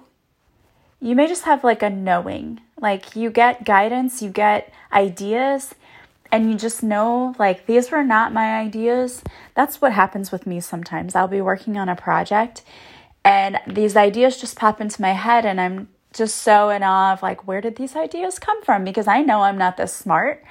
you 0.99 1.15
may 1.15 1.27
just 1.27 1.43
have 1.43 1.63
like 1.63 1.81
a 1.81 1.89
knowing. 1.89 2.61
Like 2.79 3.15
you 3.15 3.29
get 3.29 3.65
guidance, 3.65 4.21
you 4.21 4.29
get 4.29 4.73
ideas, 4.91 5.73
and 6.31 6.51
you 6.51 6.57
just 6.57 6.81
know, 6.81 7.35
like, 7.37 7.67
these 7.67 7.91
were 7.91 8.03
not 8.03 8.33
my 8.33 8.59
ideas. 8.59 9.21
That's 9.53 9.79
what 9.79 9.91
happens 9.93 10.31
with 10.31 10.47
me 10.47 10.59
sometimes. 10.59 11.13
I'll 11.13 11.27
be 11.27 11.41
working 11.41 11.77
on 11.77 11.89
a 11.89 11.95
project 11.95 12.63
and 13.25 13.59
these 13.67 13.95
ideas 13.95 14.39
just 14.39 14.57
pop 14.57 14.81
into 14.81 15.01
my 15.01 15.13
head, 15.13 15.45
and 15.45 15.59
I'm 15.59 15.87
just 16.13 16.37
so 16.37 16.69
in 16.69 16.83
awe 16.83 17.13
of, 17.13 17.23
like, 17.23 17.47
where 17.47 17.61
did 17.61 17.77
these 17.77 17.95
ideas 17.95 18.37
come 18.37 18.61
from? 18.63 18.83
Because 18.83 19.07
I 19.07 19.21
know 19.21 19.41
I'm 19.41 19.57
not 19.57 19.77
this 19.77 19.93
smart. 19.93 20.43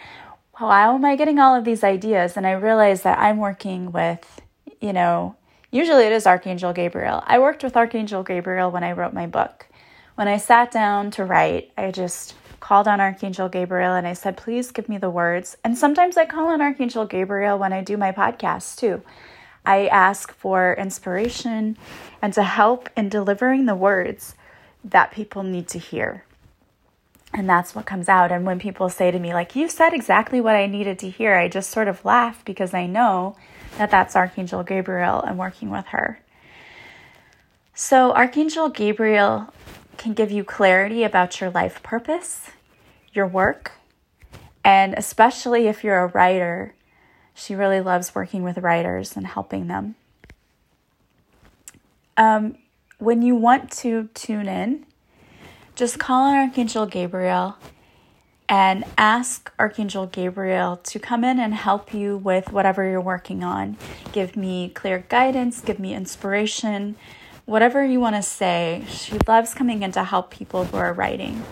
Oh, 0.64 0.68
How 0.68 0.94
am 0.94 1.04
I 1.04 1.16
getting 1.16 1.40
all 1.40 1.56
of 1.56 1.64
these 1.64 1.82
ideas? 1.82 2.36
And 2.36 2.46
I 2.46 2.52
realize 2.52 3.02
that 3.02 3.18
I'm 3.18 3.38
working 3.38 3.90
with, 3.90 4.40
you 4.80 4.92
know, 4.92 5.34
usually 5.72 6.04
it 6.04 6.12
is 6.12 6.24
Archangel 6.24 6.72
Gabriel. 6.72 7.20
I 7.26 7.40
worked 7.40 7.64
with 7.64 7.76
Archangel 7.76 8.22
Gabriel 8.22 8.70
when 8.70 8.84
I 8.84 8.92
wrote 8.92 9.12
my 9.12 9.26
book. 9.26 9.66
When 10.14 10.28
I 10.28 10.36
sat 10.36 10.70
down 10.70 11.10
to 11.12 11.24
write, 11.24 11.72
I 11.76 11.90
just 11.90 12.36
called 12.60 12.86
on 12.86 13.00
Archangel 13.00 13.48
Gabriel 13.48 13.94
and 13.94 14.06
I 14.06 14.12
said, 14.12 14.36
please 14.36 14.70
give 14.70 14.88
me 14.88 14.98
the 14.98 15.10
words. 15.10 15.56
And 15.64 15.76
sometimes 15.76 16.16
I 16.16 16.26
call 16.26 16.46
on 16.46 16.60
Archangel 16.60 17.06
Gabriel 17.06 17.58
when 17.58 17.72
I 17.72 17.82
do 17.82 17.96
my 17.96 18.12
podcast 18.12 18.76
too. 18.76 19.02
I 19.66 19.88
ask 19.88 20.32
for 20.32 20.74
inspiration 20.78 21.76
and 22.22 22.32
to 22.34 22.44
help 22.44 22.88
in 22.96 23.08
delivering 23.08 23.66
the 23.66 23.74
words 23.74 24.36
that 24.84 25.10
people 25.10 25.42
need 25.42 25.66
to 25.70 25.80
hear. 25.80 26.22
And 27.34 27.48
that's 27.48 27.74
what 27.74 27.86
comes 27.86 28.08
out. 28.08 28.30
And 28.30 28.44
when 28.44 28.58
people 28.58 28.88
say 28.88 29.10
to 29.10 29.18
me, 29.18 29.32
like, 29.32 29.56
you 29.56 29.68
said 29.68 29.94
exactly 29.94 30.40
what 30.40 30.54
I 30.54 30.66
needed 30.66 30.98
to 31.00 31.08
hear, 31.08 31.34
I 31.34 31.48
just 31.48 31.70
sort 31.70 31.88
of 31.88 32.04
laugh 32.04 32.44
because 32.44 32.74
I 32.74 32.86
know 32.86 33.36
that 33.78 33.90
that's 33.90 34.14
Archangel 34.14 34.62
Gabriel 34.62 35.22
and 35.22 35.38
working 35.38 35.70
with 35.70 35.86
her. 35.86 36.20
So, 37.74 38.12
Archangel 38.12 38.68
Gabriel 38.68 39.52
can 39.96 40.12
give 40.12 40.30
you 40.30 40.44
clarity 40.44 41.04
about 41.04 41.40
your 41.40 41.48
life 41.48 41.82
purpose, 41.82 42.50
your 43.14 43.26
work, 43.26 43.72
and 44.62 44.94
especially 44.94 45.68
if 45.68 45.82
you're 45.82 46.00
a 46.00 46.08
writer, 46.08 46.74
she 47.34 47.54
really 47.54 47.80
loves 47.80 48.14
working 48.14 48.42
with 48.42 48.58
writers 48.58 49.16
and 49.16 49.26
helping 49.26 49.68
them. 49.68 49.94
Um, 52.16 52.58
when 52.98 53.22
you 53.22 53.34
want 53.34 53.70
to 53.78 54.08
tune 54.14 54.46
in, 54.46 54.86
just 55.74 55.98
call 55.98 56.24
on 56.24 56.36
Archangel 56.36 56.86
Gabriel 56.86 57.56
and 58.48 58.84
ask 58.98 59.50
Archangel 59.58 60.06
Gabriel 60.06 60.76
to 60.76 60.98
come 60.98 61.24
in 61.24 61.38
and 61.38 61.54
help 61.54 61.94
you 61.94 62.18
with 62.18 62.52
whatever 62.52 62.88
you're 62.88 63.00
working 63.00 63.42
on. 63.42 63.78
Give 64.12 64.36
me 64.36 64.68
clear 64.68 65.06
guidance, 65.08 65.60
give 65.62 65.78
me 65.78 65.94
inspiration, 65.94 66.96
whatever 67.46 67.84
you 67.84 68.00
want 68.00 68.16
to 68.16 68.22
say. 68.22 68.84
She 68.88 69.16
loves 69.26 69.54
coming 69.54 69.82
in 69.82 69.92
to 69.92 70.04
help 70.04 70.30
people 70.30 70.64
who 70.64 70.76
are 70.76 70.92
writing. 70.92 71.42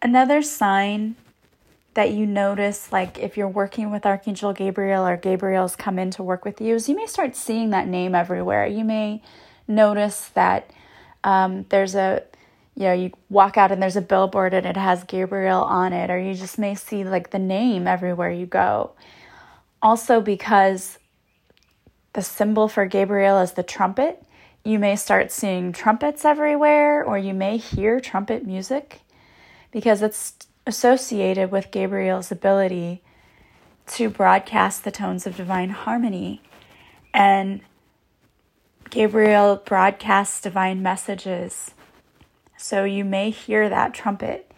Another 0.00 0.40
sign 0.40 1.16
that 1.92 2.12
you 2.12 2.24
notice, 2.24 2.90
like 2.90 3.18
if 3.18 3.36
you're 3.36 3.48
working 3.48 3.90
with 3.90 4.06
Archangel 4.06 4.54
Gabriel 4.54 5.06
or 5.06 5.18
Gabriel's 5.18 5.76
come 5.76 5.98
in 5.98 6.10
to 6.12 6.22
work 6.22 6.46
with 6.46 6.60
you, 6.60 6.76
is 6.76 6.88
you 6.88 6.96
may 6.96 7.06
start 7.06 7.36
seeing 7.36 7.68
that 7.70 7.86
name 7.86 8.14
everywhere. 8.14 8.66
You 8.66 8.84
may 8.84 9.20
notice 9.68 10.28
that 10.28 10.70
um, 11.24 11.66
there's 11.68 11.94
a, 11.94 12.22
you 12.74 12.84
know, 12.84 12.92
you 12.92 13.10
walk 13.28 13.56
out 13.56 13.72
and 13.72 13.82
there's 13.82 13.96
a 13.96 14.02
billboard 14.02 14.54
and 14.54 14.66
it 14.66 14.76
has 14.76 15.04
Gabriel 15.04 15.62
on 15.62 15.92
it, 15.92 16.10
or 16.10 16.18
you 16.18 16.34
just 16.34 16.58
may 16.58 16.74
see 16.74 17.04
like 17.04 17.30
the 17.30 17.38
name 17.38 17.86
everywhere 17.86 18.30
you 18.30 18.46
go. 18.46 18.92
Also, 19.82 20.20
because 20.20 20.98
the 22.12 22.22
symbol 22.22 22.68
for 22.68 22.86
Gabriel 22.86 23.38
is 23.38 23.52
the 23.52 23.62
trumpet, 23.62 24.24
you 24.64 24.78
may 24.78 24.96
start 24.96 25.32
seeing 25.32 25.72
trumpets 25.72 26.24
everywhere, 26.24 27.04
or 27.04 27.16
you 27.16 27.32
may 27.32 27.56
hear 27.56 28.00
trumpet 28.00 28.44
music 28.44 29.00
because 29.70 30.02
it's 30.02 30.34
associated 30.66 31.50
with 31.50 31.70
Gabriel's 31.70 32.30
ability 32.30 33.02
to 33.86 34.10
broadcast 34.10 34.84
the 34.84 34.90
tones 34.90 35.26
of 35.26 35.36
divine 35.36 35.70
harmony. 35.70 36.42
And 37.12 37.60
Gabriel 38.90 39.62
broadcasts 39.64 40.40
divine 40.40 40.82
messages. 40.82 41.70
So 42.56 42.82
you 42.82 43.04
may 43.04 43.30
hear 43.30 43.68
that 43.68 43.94
trumpet. 43.94 44.50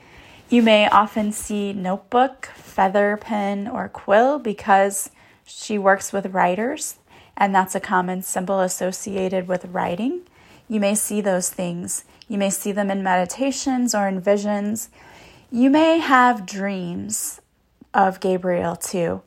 You 0.48 0.62
may 0.62 0.88
often 0.88 1.32
see 1.32 1.74
notebook, 1.74 2.46
feather 2.54 3.18
pen, 3.20 3.68
or 3.68 3.90
quill 3.90 4.38
because 4.38 5.10
she 5.44 5.76
works 5.76 6.14
with 6.14 6.32
writers, 6.32 6.96
and 7.36 7.54
that's 7.54 7.74
a 7.74 7.80
common 7.80 8.22
symbol 8.22 8.60
associated 8.60 9.48
with 9.48 9.66
writing. 9.66 10.22
You 10.66 10.80
may 10.80 10.94
see 10.94 11.20
those 11.20 11.50
things. 11.50 12.04
You 12.26 12.38
may 12.38 12.48
see 12.48 12.72
them 12.72 12.90
in 12.90 13.02
meditations 13.02 13.94
or 13.94 14.08
in 14.08 14.18
visions. 14.18 14.88
You 15.50 15.68
may 15.68 15.98
have 15.98 16.46
dreams 16.46 17.42
of 17.92 18.20
Gabriel 18.20 18.76
too, 18.76 19.20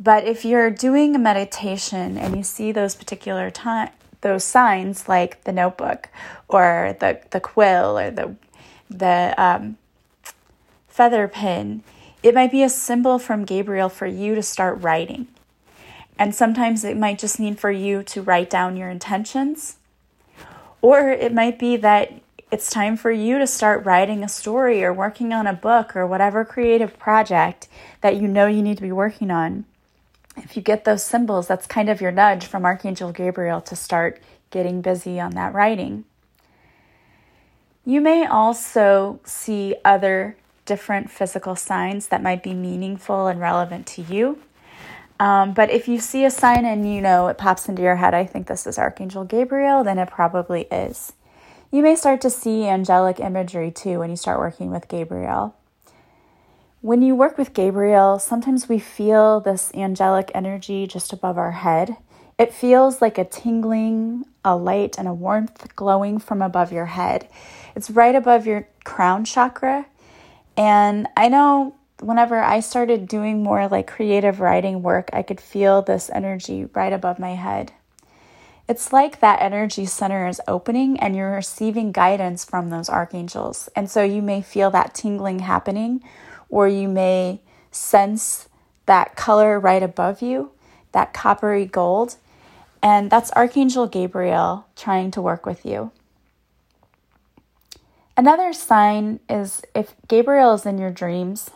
but 0.00 0.24
if 0.24 0.44
you're 0.44 0.70
doing 0.70 1.14
a 1.14 1.20
meditation 1.20 2.18
and 2.18 2.36
you 2.36 2.42
see 2.42 2.72
those 2.72 2.96
particular 2.96 3.50
time 3.50 3.90
those 4.20 4.44
signs 4.44 5.08
like 5.08 5.44
the 5.44 5.52
notebook 5.52 6.08
or 6.48 6.96
the 7.00 7.20
the 7.30 7.40
quill 7.40 7.98
or 7.98 8.10
the 8.10 8.34
the 8.90 9.34
um, 9.36 9.76
feather 10.88 11.28
pin, 11.28 11.82
it 12.22 12.34
might 12.34 12.50
be 12.50 12.62
a 12.62 12.68
symbol 12.68 13.18
from 13.18 13.44
Gabriel 13.44 13.88
for 13.88 14.06
you 14.06 14.34
to 14.34 14.42
start 14.42 14.82
writing. 14.82 15.28
And 16.18 16.34
sometimes 16.34 16.82
it 16.82 16.96
might 16.96 17.18
just 17.18 17.38
mean 17.38 17.54
for 17.54 17.70
you 17.70 18.02
to 18.04 18.22
write 18.22 18.50
down 18.50 18.76
your 18.76 18.90
intentions. 18.90 19.76
Or 20.82 21.10
it 21.10 21.32
might 21.32 21.58
be 21.58 21.76
that 21.76 22.12
it's 22.50 22.70
time 22.70 22.96
for 22.96 23.10
you 23.10 23.38
to 23.38 23.46
start 23.46 23.84
writing 23.84 24.24
a 24.24 24.28
story 24.28 24.82
or 24.82 24.92
working 24.92 25.32
on 25.32 25.46
a 25.46 25.52
book 25.52 25.94
or 25.94 26.06
whatever 26.06 26.44
creative 26.44 26.98
project 26.98 27.68
that 28.00 28.16
you 28.16 28.26
know 28.26 28.46
you 28.46 28.62
need 28.62 28.76
to 28.78 28.82
be 28.82 28.92
working 28.92 29.30
on. 29.30 29.64
If 30.44 30.56
you 30.56 30.62
get 30.62 30.84
those 30.84 31.04
symbols, 31.04 31.46
that's 31.46 31.66
kind 31.66 31.88
of 31.88 32.00
your 32.00 32.12
nudge 32.12 32.46
from 32.46 32.64
Archangel 32.64 33.12
Gabriel 33.12 33.60
to 33.62 33.76
start 33.76 34.20
getting 34.50 34.80
busy 34.80 35.20
on 35.20 35.32
that 35.32 35.54
writing. 35.54 36.04
You 37.84 38.00
may 38.00 38.26
also 38.26 39.20
see 39.24 39.74
other 39.84 40.36
different 40.64 41.10
physical 41.10 41.56
signs 41.56 42.08
that 42.08 42.22
might 42.22 42.42
be 42.42 42.54
meaningful 42.54 43.26
and 43.26 43.40
relevant 43.40 43.86
to 43.86 44.02
you. 44.02 44.38
Um, 45.20 45.54
but 45.54 45.70
if 45.70 45.88
you 45.88 45.98
see 45.98 46.24
a 46.24 46.30
sign 46.30 46.64
and 46.64 46.92
you 46.92 47.00
know 47.00 47.28
it 47.28 47.38
pops 47.38 47.68
into 47.68 47.82
your 47.82 47.96
head, 47.96 48.14
I 48.14 48.24
think 48.24 48.46
this 48.46 48.66
is 48.66 48.78
Archangel 48.78 49.24
Gabriel, 49.24 49.82
then 49.82 49.98
it 49.98 50.10
probably 50.10 50.62
is 50.70 51.12
you 51.70 51.82
may 51.82 51.94
start 51.94 52.20
to 52.22 52.30
see 52.30 52.66
angelic 52.66 53.20
imagery 53.20 53.70
too 53.70 53.98
when 53.98 54.10
you 54.10 54.16
start 54.16 54.38
working 54.38 54.70
with 54.70 54.88
Gabriel. 54.88 55.54
When 56.88 57.02
you 57.02 57.14
work 57.14 57.36
with 57.36 57.52
Gabriel, 57.52 58.18
sometimes 58.18 58.66
we 58.66 58.78
feel 58.78 59.40
this 59.40 59.70
angelic 59.74 60.30
energy 60.34 60.86
just 60.86 61.12
above 61.12 61.36
our 61.36 61.50
head. 61.50 61.98
It 62.38 62.54
feels 62.54 63.02
like 63.02 63.18
a 63.18 63.26
tingling, 63.26 64.24
a 64.42 64.56
light, 64.56 64.96
and 64.98 65.06
a 65.06 65.12
warmth 65.12 65.76
glowing 65.76 66.18
from 66.18 66.40
above 66.40 66.72
your 66.72 66.86
head. 66.86 67.28
It's 67.76 67.90
right 67.90 68.14
above 68.14 68.46
your 68.46 68.68
crown 68.84 69.26
chakra. 69.26 69.84
And 70.56 71.08
I 71.14 71.28
know 71.28 71.74
whenever 72.00 72.40
I 72.40 72.60
started 72.60 73.06
doing 73.06 73.42
more 73.42 73.68
like 73.68 73.86
creative 73.86 74.40
writing 74.40 74.82
work, 74.82 75.10
I 75.12 75.20
could 75.20 75.42
feel 75.42 75.82
this 75.82 76.08
energy 76.08 76.68
right 76.72 76.94
above 76.94 77.18
my 77.18 77.34
head. 77.34 77.72
It's 78.66 78.94
like 78.94 79.20
that 79.20 79.42
energy 79.42 79.84
center 79.84 80.26
is 80.26 80.40
opening 80.48 80.98
and 81.00 81.14
you're 81.14 81.32
receiving 81.32 81.92
guidance 81.92 82.46
from 82.46 82.70
those 82.70 82.88
archangels. 82.88 83.68
And 83.76 83.90
so 83.90 84.02
you 84.02 84.22
may 84.22 84.40
feel 84.40 84.70
that 84.70 84.94
tingling 84.94 85.40
happening, 85.40 86.02
or 86.48 86.68
you 86.68 86.88
may 86.88 87.40
sense 87.70 88.48
that 88.86 89.16
color 89.16 89.60
right 89.60 89.82
above 89.82 90.22
you, 90.22 90.50
that 90.92 91.12
coppery 91.12 91.66
gold. 91.66 92.16
And 92.82 93.10
that's 93.10 93.32
Archangel 93.32 93.86
Gabriel 93.86 94.66
trying 94.76 95.10
to 95.12 95.20
work 95.20 95.44
with 95.44 95.66
you. 95.66 95.90
Another 98.16 98.52
sign 98.52 99.20
is 99.28 99.62
if 99.74 99.94
Gabriel 100.08 100.54
is 100.54 100.66
in 100.66 100.78
your 100.78 100.90
dreams, 100.90 101.50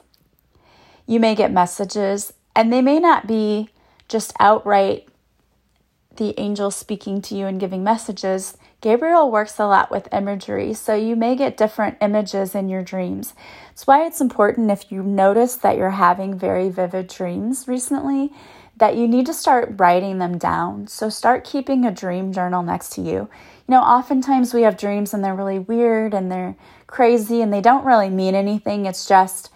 you 1.07 1.19
may 1.19 1.35
get 1.35 1.51
messages, 1.51 2.33
and 2.55 2.73
they 2.73 2.81
may 2.81 3.01
not 3.01 3.27
be 3.27 3.71
just 4.09 4.33
outright 4.39 5.09
the 6.17 6.39
angel 6.39 6.71
speaking 6.71 7.21
to 7.23 7.35
you 7.35 7.47
and 7.47 7.59
giving 7.59 7.83
messages, 7.83 8.57
Gabriel 8.83 9.31
works 9.31 9.61
a 9.61 9.67
lot 9.67 9.93
with 9.93 10.13
imagery, 10.13 10.75
so 10.75 10.95
you 10.95 11.15
may 11.15 11.37
get 11.37 11.57
different 11.57 11.97
images 12.01 12.53
in 12.53 12.69
your 12.69 12.83
dreams. 12.83 13.33
That's 13.69 13.87
why 13.87 14.05
it's 14.05 14.21
important 14.21 14.73
if 14.73 14.91
you 14.91 15.05
notice 15.05 15.55
that 15.55 15.77
you're 15.77 15.91
having 15.91 16.37
very 16.37 16.69
vivid 16.69 17.07
dreams 17.07 17.69
recently 17.69 18.33
that 18.77 18.97
you 18.97 19.07
need 19.07 19.27
to 19.27 19.33
start 19.33 19.75
writing 19.77 20.19
them 20.19 20.37
down. 20.37 20.89
So 20.89 21.09
start 21.09 21.45
keeping 21.45 21.85
a 21.85 21.93
dream 21.93 22.33
journal 22.33 22.65
next 22.65 22.91
to 22.95 23.01
you. 23.01 23.13
You 23.13 23.29
know, 23.69 23.83
oftentimes 23.83 24.53
we 24.53 24.63
have 24.63 24.77
dreams 24.77 25.15
and 25.15 25.23
they're 25.23 25.37
really 25.37 25.61
weird 25.61 26.13
and 26.13 26.33
they're 26.33 26.57
crazy 26.89 27.41
and 27.41 27.53
they 27.53 27.61
don't 27.61 27.85
really 27.85 28.11
mean 28.11 28.35
anything. 28.35 28.87
It's 28.87 29.07
just 29.07 29.53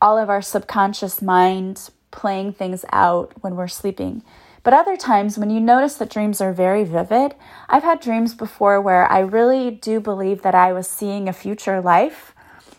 all 0.00 0.16
of 0.16 0.30
our 0.30 0.40
subconscious 0.40 1.20
mind 1.20 1.90
playing 2.10 2.54
things 2.54 2.86
out 2.90 3.32
when 3.42 3.56
we're 3.56 3.68
sleeping. 3.68 4.22
But 4.62 4.74
other 4.74 4.96
times, 4.96 5.38
when 5.38 5.50
you 5.50 5.60
notice 5.60 5.94
that 5.94 6.10
dreams 6.10 6.40
are 6.40 6.52
very 6.52 6.84
vivid, 6.84 7.34
I've 7.68 7.82
had 7.82 8.00
dreams 8.00 8.34
before 8.34 8.80
where 8.80 9.10
I 9.10 9.18
really 9.18 9.70
do 9.70 10.00
believe 10.00 10.42
that 10.42 10.54
I 10.54 10.72
was 10.72 10.86
seeing 10.86 11.28
a 11.28 11.32
future 11.32 11.80
life. 11.80 12.34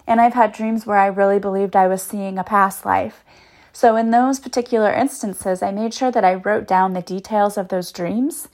And 0.07 0.21
I've 0.21 0.33
had 0.33 0.53
dreams 0.53 0.85
where 0.85 0.97
I 0.97 1.07
really 1.07 1.39
believed 1.39 1.75
I 1.75 1.87
was 1.87 2.01
seeing 2.01 2.37
a 2.37 2.43
past 2.43 2.85
life. 2.85 3.23
So, 3.71 3.95
in 3.95 4.11
those 4.11 4.39
particular 4.39 4.93
instances, 4.93 5.63
I 5.63 5.71
made 5.71 5.93
sure 5.93 6.11
that 6.11 6.23
I 6.23 6.35
wrote 6.35 6.67
down 6.67 6.93
the 6.93 7.01
details 7.01 7.57
of 7.57 7.69
those 7.69 7.91
dreams 7.91 8.47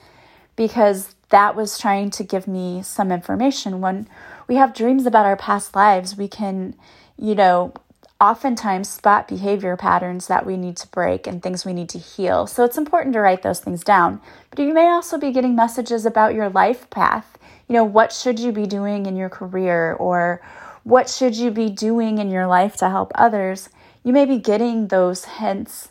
because 0.55 1.15
that 1.29 1.55
was 1.55 1.77
trying 1.77 2.09
to 2.11 2.23
give 2.23 2.47
me 2.47 2.81
some 2.81 3.11
information. 3.11 3.81
When 3.81 4.07
we 4.47 4.55
have 4.55 4.73
dreams 4.73 5.05
about 5.05 5.25
our 5.25 5.35
past 5.35 5.75
lives, 5.75 6.15
we 6.15 6.27
can, 6.27 6.75
you 7.17 7.35
know, 7.35 7.73
oftentimes 8.21 8.89
spot 8.89 9.27
behavior 9.29 9.77
patterns 9.77 10.27
that 10.27 10.45
we 10.45 10.57
need 10.57 10.75
to 10.75 10.87
break 10.89 11.25
and 11.25 11.41
things 11.41 11.65
we 11.65 11.73
need 11.73 11.87
to 11.89 11.97
heal. 11.97 12.45
So 12.47 12.65
it's 12.65 12.77
important 12.77 13.13
to 13.13 13.21
write 13.21 13.43
those 13.43 13.61
things 13.61 13.83
down. 13.83 14.19
But 14.49 14.59
you 14.59 14.73
may 14.73 14.89
also 14.89 15.17
be 15.17 15.31
getting 15.31 15.55
messages 15.55 16.05
about 16.05 16.33
your 16.33 16.49
life 16.49 16.89
path. 16.89 17.37
You 17.67 17.75
know, 17.75 17.85
what 17.85 18.11
should 18.11 18.37
you 18.37 18.51
be 18.51 18.65
doing 18.65 19.05
in 19.05 19.15
your 19.15 19.29
career 19.29 19.93
or 19.93 20.41
what 20.83 21.09
should 21.09 21.35
you 21.35 21.49
be 21.51 21.69
doing 21.69 22.17
in 22.17 22.29
your 22.29 22.47
life 22.47 22.75
to 22.77 22.89
help 22.89 23.11
others? 23.15 23.69
You 24.03 24.11
may 24.11 24.25
be 24.25 24.37
getting 24.37 24.87
those 24.87 25.23
hints 25.23 25.89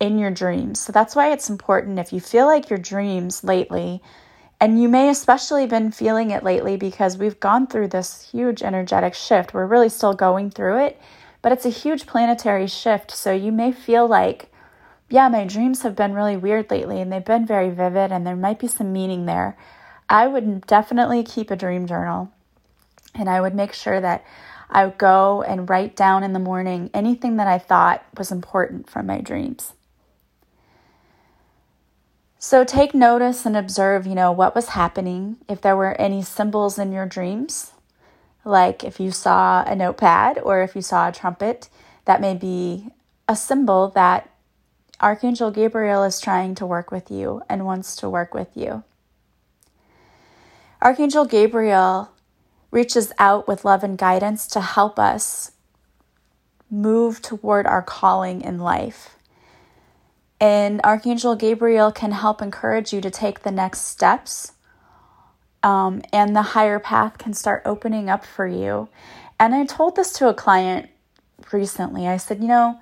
in 0.00 0.18
your 0.18 0.30
dreams. 0.30 0.80
So 0.80 0.92
that's 0.92 1.16
why 1.16 1.32
it's 1.32 1.48
important 1.48 1.98
if 1.98 2.12
you 2.12 2.20
feel 2.20 2.46
like 2.46 2.68
your 2.68 2.78
dreams 2.78 3.42
lately 3.42 4.02
and 4.60 4.80
you 4.80 4.88
may 4.88 5.08
especially 5.08 5.66
been 5.66 5.92
feeling 5.92 6.30
it 6.30 6.42
lately 6.42 6.76
because 6.76 7.16
we've 7.16 7.40
gone 7.40 7.66
through 7.66 7.88
this 7.88 8.30
huge 8.30 8.62
energetic 8.62 9.14
shift. 9.14 9.54
We're 9.54 9.66
really 9.66 9.88
still 9.88 10.14
going 10.14 10.50
through 10.50 10.84
it 10.84 11.00
but 11.44 11.52
it's 11.52 11.66
a 11.66 11.68
huge 11.68 12.06
planetary 12.06 12.66
shift. 12.66 13.10
So 13.10 13.30
you 13.30 13.52
may 13.52 13.70
feel 13.70 14.08
like, 14.08 14.50
yeah, 15.10 15.28
my 15.28 15.44
dreams 15.44 15.82
have 15.82 15.94
been 15.94 16.14
really 16.14 16.38
weird 16.38 16.70
lately 16.70 17.02
and 17.02 17.12
they've 17.12 17.22
been 17.22 17.44
very 17.44 17.68
vivid 17.68 18.10
and 18.10 18.26
there 18.26 18.34
might 18.34 18.58
be 18.58 18.66
some 18.66 18.94
meaning 18.94 19.26
there. 19.26 19.54
I 20.08 20.26
would 20.26 20.66
definitely 20.66 21.22
keep 21.22 21.50
a 21.50 21.56
dream 21.56 21.86
journal 21.86 22.32
and 23.14 23.28
I 23.28 23.42
would 23.42 23.54
make 23.54 23.74
sure 23.74 24.00
that 24.00 24.24
I 24.70 24.86
would 24.86 24.96
go 24.96 25.42
and 25.42 25.68
write 25.68 25.94
down 25.94 26.24
in 26.24 26.32
the 26.32 26.38
morning 26.38 26.88
anything 26.94 27.36
that 27.36 27.46
I 27.46 27.58
thought 27.58 28.02
was 28.16 28.32
important 28.32 28.88
from 28.88 29.04
my 29.04 29.20
dreams. 29.20 29.74
So 32.38 32.64
take 32.64 32.94
notice 32.94 33.44
and 33.44 33.54
observe, 33.54 34.06
you 34.06 34.14
know, 34.14 34.32
what 34.32 34.54
was 34.54 34.70
happening, 34.70 35.36
if 35.46 35.60
there 35.60 35.76
were 35.76 36.00
any 36.00 36.22
symbols 36.22 36.78
in 36.78 36.90
your 36.90 37.04
dreams 37.04 37.73
like 38.44 38.84
if 38.84 39.00
you 39.00 39.10
saw 39.10 39.64
a 39.64 39.74
notepad 39.74 40.38
or 40.38 40.62
if 40.62 40.74
you 40.74 40.82
saw 40.82 41.08
a 41.08 41.12
trumpet, 41.12 41.68
that 42.04 42.20
may 42.20 42.34
be 42.34 42.88
a 43.28 43.36
symbol 43.36 43.88
that 43.90 44.30
Archangel 45.00 45.50
Gabriel 45.50 46.02
is 46.04 46.20
trying 46.20 46.54
to 46.56 46.66
work 46.66 46.90
with 46.90 47.10
you 47.10 47.42
and 47.48 47.66
wants 47.66 47.96
to 47.96 48.08
work 48.08 48.34
with 48.34 48.56
you. 48.56 48.84
Archangel 50.80 51.24
Gabriel 51.24 52.10
reaches 52.70 53.12
out 53.18 53.46
with 53.46 53.64
love 53.64 53.84
and 53.84 53.96
guidance 53.96 54.46
to 54.48 54.60
help 54.60 54.98
us 54.98 55.52
move 56.70 57.22
toward 57.22 57.66
our 57.66 57.82
calling 57.82 58.40
in 58.40 58.58
life. 58.58 59.16
And 60.40 60.80
Archangel 60.82 61.36
Gabriel 61.36 61.92
can 61.92 62.12
help 62.12 62.42
encourage 62.42 62.92
you 62.92 63.00
to 63.00 63.10
take 63.10 63.40
the 63.40 63.52
next 63.52 63.82
steps 63.82 64.53
um, 65.64 66.02
and 66.12 66.36
the 66.36 66.42
higher 66.42 66.78
path 66.78 67.16
can 67.18 67.32
start 67.32 67.62
opening 67.64 68.10
up 68.10 68.24
for 68.24 68.46
you. 68.46 68.88
And 69.40 69.54
I 69.54 69.64
told 69.64 69.96
this 69.96 70.12
to 70.14 70.28
a 70.28 70.34
client 70.34 70.90
recently. 71.52 72.06
I 72.06 72.18
said, 72.18 72.40
you 72.40 72.48
know, 72.48 72.78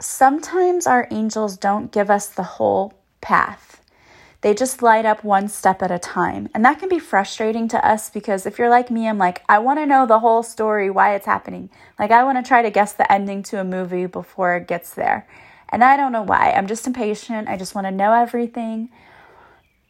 sometimes 0.00 0.86
our 0.86 1.08
angels 1.10 1.56
don't 1.56 1.92
give 1.92 2.08
us 2.08 2.28
the 2.28 2.44
whole 2.44 2.94
path. 3.20 3.82
They 4.42 4.54
just 4.54 4.82
light 4.82 5.04
up 5.04 5.24
one 5.24 5.48
step 5.48 5.82
at 5.82 5.90
a 5.90 5.98
time. 5.98 6.48
And 6.54 6.64
that 6.64 6.78
can 6.78 6.88
be 6.88 7.00
frustrating 7.00 7.66
to 7.68 7.84
us 7.84 8.08
because 8.08 8.46
if 8.46 8.56
you're 8.56 8.70
like 8.70 8.90
me, 8.90 9.08
I'm 9.08 9.18
like, 9.18 9.42
I 9.48 9.58
want 9.58 9.80
to 9.80 9.86
know 9.86 10.06
the 10.06 10.20
whole 10.20 10.44
story, 10.44 10.88
why 10.88 11.16
it's 11.16 11.26
happening. 11.26 11.70
Like, 11.98 12.12
I 12.12 12.22
want 12.22 12.38
to 12.38 12.48
try 12.48 12.62
to 12.62 12.70
guess 12.70 12.92
the 12.92 13.10
ending 13.10 13.42
to 13.44 13.60
a 13.60 13.64
movie 13.64 14.06
before 14.06 14.54
it 14.54 14.68
gets 14.68 14.94
there. 14.94 15.26
And 15.70 15.82
I 15.82 15.96
don't 15.96 16.12
know 16.12 16.22
why. 16.22 16.52
I'm 16.52 16.68
just 16.68 16.86
impatient. 16.86 17.48
I 17.48 17.56
just 17.56 17.74
want 17.74 17.88
to 17.88 17.90
know 17.90 18.12
everything. 18.12 18.90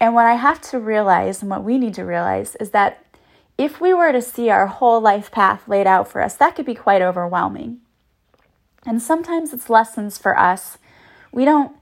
And 0.00 0.14
what 0.14 0.26
I 0.26 0.34
have 0.34 0.60
to 0.70 0.78
realize, 0.78 1.40
and 1.40 1.50
what 1.50 1.64
we 1.64 1.78
need 1.78 1.94
to 1.94 2.04
realize, 2.04 2.54
is 2.56 2.70
that 2.70 3.04
if 3.56 3.80
we 3.80 3.94
were 3.94 4.12
to 4.12 4.20
see 4.20 4.50
our 4.50 4.66
whole 4.66 5.00
life 5.00 5.30
path 5.30 5.66
laid 5.66 5.86
out 5.86 6.08
for 6.08 6.20
us, 6.20 6.34
that 6.34 6.54
could 6.54 6.66
be 6.66 6.74
quite 6.74 7.00
overwhelming. 7.00 7.80
And 8.84 9.02
sometimes 9.02 9.52
it's 9.52 9.70
lessons 9.70 10.18
for 10.18 10.38
us. 10.38 10.78
We 11.32 11.44
don't, 11.44 11.72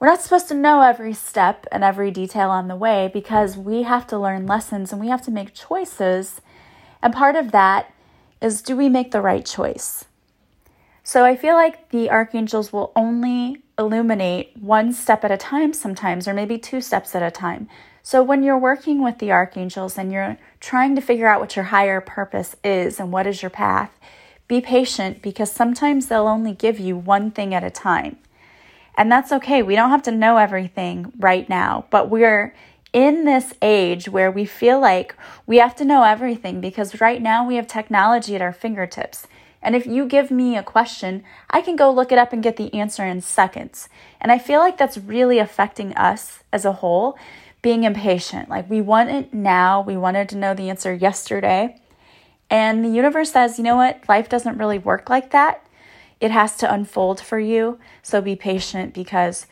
we're 0.00 0.08
not 0.08 0.22
supposed 0.22 0.48
to 0.48 0.54
know 0.54 0.80
every 0.80 1.12
step 1.12 1.66
and 1.70 1.84
every 1.84 2.10
detail 2.10 2.50
on 2.50 2.68
the 2.68 2.76
way 2.76 3.10
because 3.12 3.56
we 3.56 3.82
have 3.82 4.06
to 4.08 4.18
learn 4.18 4.46
lessons 4.46 4.90
and 4.90 5.00
we 5.00 5.08
have 5.08 5.22
to 5.22 5.30
make 5.30 5.54
choices. 5.54 6.40
And 7.02 7.12
part 7.12 7.36
of 7.36 7.52
that 7.52 7.92
is 8.40 8.62
do 8.62 8.74
we 8.76 8.88
make 8.88 9.12
the 9.12 9.20
right 9.20 9.44
choice? 9.44 10.06
So 11.04 11.24
I 11.24 11.36
feel 11.36 11.54
like 11.54 11.90
the 11.90 12.10
archangels 12.10 12.72
will 12.72 12.92
only 12.94 13.62
illuminate 13.78 14.56
one 14.56 14.92
step 14.92 15.24
at 15.24 15.32
a 15.32 15.36
time 15.36 15.72
sometimes, 15.72 16.28
or 16.28 16.34
maybe 16.34 16.58
two 16.58 16.80
steps 16.80 17.14
at 17.14 17.22
a 17.22 17.30
time. 17.30 17.68
So 18.04 18.22
when 18.22 18.42
you're 18.42 18.58
working 18.58 19.02
with 19.02 19.18
the 19.18 19.32
archangels 19.32 19.98
and 19.98 20.12
you're 20.12 20.36
trying 20.60 20.94
to 20.94 21.00
figure 21.00 21.28
out 21.28 21.40
what 21.40 21.56
your 21.56 21.66
higher 21.66 22.00
purpose 22.00 22.56
is 22.62 23.00
and 23.00 23.12
what 23.12 23.26
is 23.26 23.42
your 23.42 23.50
path, 23.50 23.90
be 24.48 24.60
patient 24.60 25.22
because 25.22 25.50
sometimes 25.50 26.06
they'll 26.06 26.26
only 26.26 26.52
give 26.52 26.78
you 26.78 26.96
one 26.96 27.30
thing 27.30 27.54
at 27.54 27.64
a 27.64 27.70
time. 27.70 28.18
And 28.96 29.10
that's 29.10 29.32
okay. 29.32 29.62
We 29.62 29.74
don't 29.74 29.90
have 29.90 30.02
to 30.02 30.10
know 30.10 30.36
everything 30.36 31.12
right 31.18 31.48
now, 31.48 31.86
but 31.90 32.10
we're 32.10 32.54
in 32.92 33.24
this 33.24 33.54
age 33.62 34.08
where 34.08 34.30
we 34.30 34.44
feel 34.44 34.78
like 34.78 35.14
we 35.46 35.56
have 35.56 35.74
to 35.76 35.84
know 35.84 36.02
everything 36.02 36.60
because 36.60 37.00
right 37.00 37.22
now 37.22 37.46
we 37.46 37.56
have 37.56 37.66
technology 37.66 38.34
at 38.34 38.42
our 38.42 38.52
fingertips. 38.52 39.26
And 39.62 39.76
if 39.76 39.86
you 39.86 40.06
give 40.06 40.30
me 40.30 40.56
a 40.56 40.62
question, 40.62 41.22
I 41.50 41.60
can 41.60 41.76
go 41.76 41.92
look 41.92 42.10
it 42.10 42.18
up 42.18 42.32
and 42.32 42.42
get 42.42 42.56
the 42.56 42.72
answer 42.74 43.06
in 43.06 43.20
seconds. 43.20 43.88
And 44.20 44.32
I 44.32 44.38
feel 44.38 44.60
like 44.60 44.76
that's 44.76 44.98
really 44.98 45.38
affecting 45.38 45.94
us 45.94 46.42
as 46.52 46.64
a 46.64 46.72
whole, 46.72 47.16
being 47.62 47.84
impatient. 47.84 48.48
Like 48.48 48.68
we 48.68 48.80
want 48.80 49.10
it 49.10 49.32
now, 49.32 49.80
we 49.80 49.96
wanted 49.96 50.28
to 50.30 50.36
know 50.36 50.52
the 50.52 50.68
answer 50.68 50.92
yesterday. 50.92 51.80
And 52.50 52.84
the 52.84 52.90
universe 52.90 53.32
says, 53.32 53.56
you 53.56 53.64
know 53.64 53.76
what? 53.76 54.02
Life 54.08 54.28
doesn't 54.28 54.58
really 54.58 54.78
work 54.78 55.08
like 55.08 55.30
that. 55.30 55.64
It 56.20 56.30
has 56.30 56.56
to 56.58 56.72
unfold 56.72 57.20
for 57.20 57.38
you. 57.38 57.78
So 58.02 58.20
be 58.20 58.36
patient 58.36 58.92
because 58.92 59.46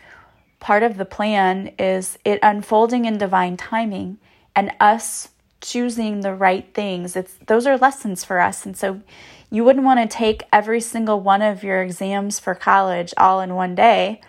part 0.59 0.83
of 0.83 0.99
the 0.99 1.05
plan 1.05 1.73
is 1.79 2.19
it 2.25 2.39
unfolding 2.43 3.07
in 3.07 3.17
divine 3.17 3.57
timing 3.57 4.19
and 4.55 4.73
us 4.81 5.31
choosing 5.61 6.21
the 6.21 6.35
right 6.35 6.73
things. 6.75 7.17
It's 7.17 7.35
those 7.47 7.67
are 7.67 7.77
lessons 7.77 8.25
for 8.25 8.41
us. 8.41 8.65
And 8.65 8.77
so 8.77 9.01
you 9.51 9.65
wouldn't 9.65 9.85
want 9.85 10.01
to 10.01 10.17
take 10.17 10.45
every 10.53 10.81
single 10.81 11.21
one 11.21 11.43
of 11.43 11.65
your 11.65 11.83
exams 11.83 12.39
for 12.39 12.55
college 12.55 13.13
all 13.17 13.41
in 13.41 13.55
one 13.55 13.75
day. 13.75 14.21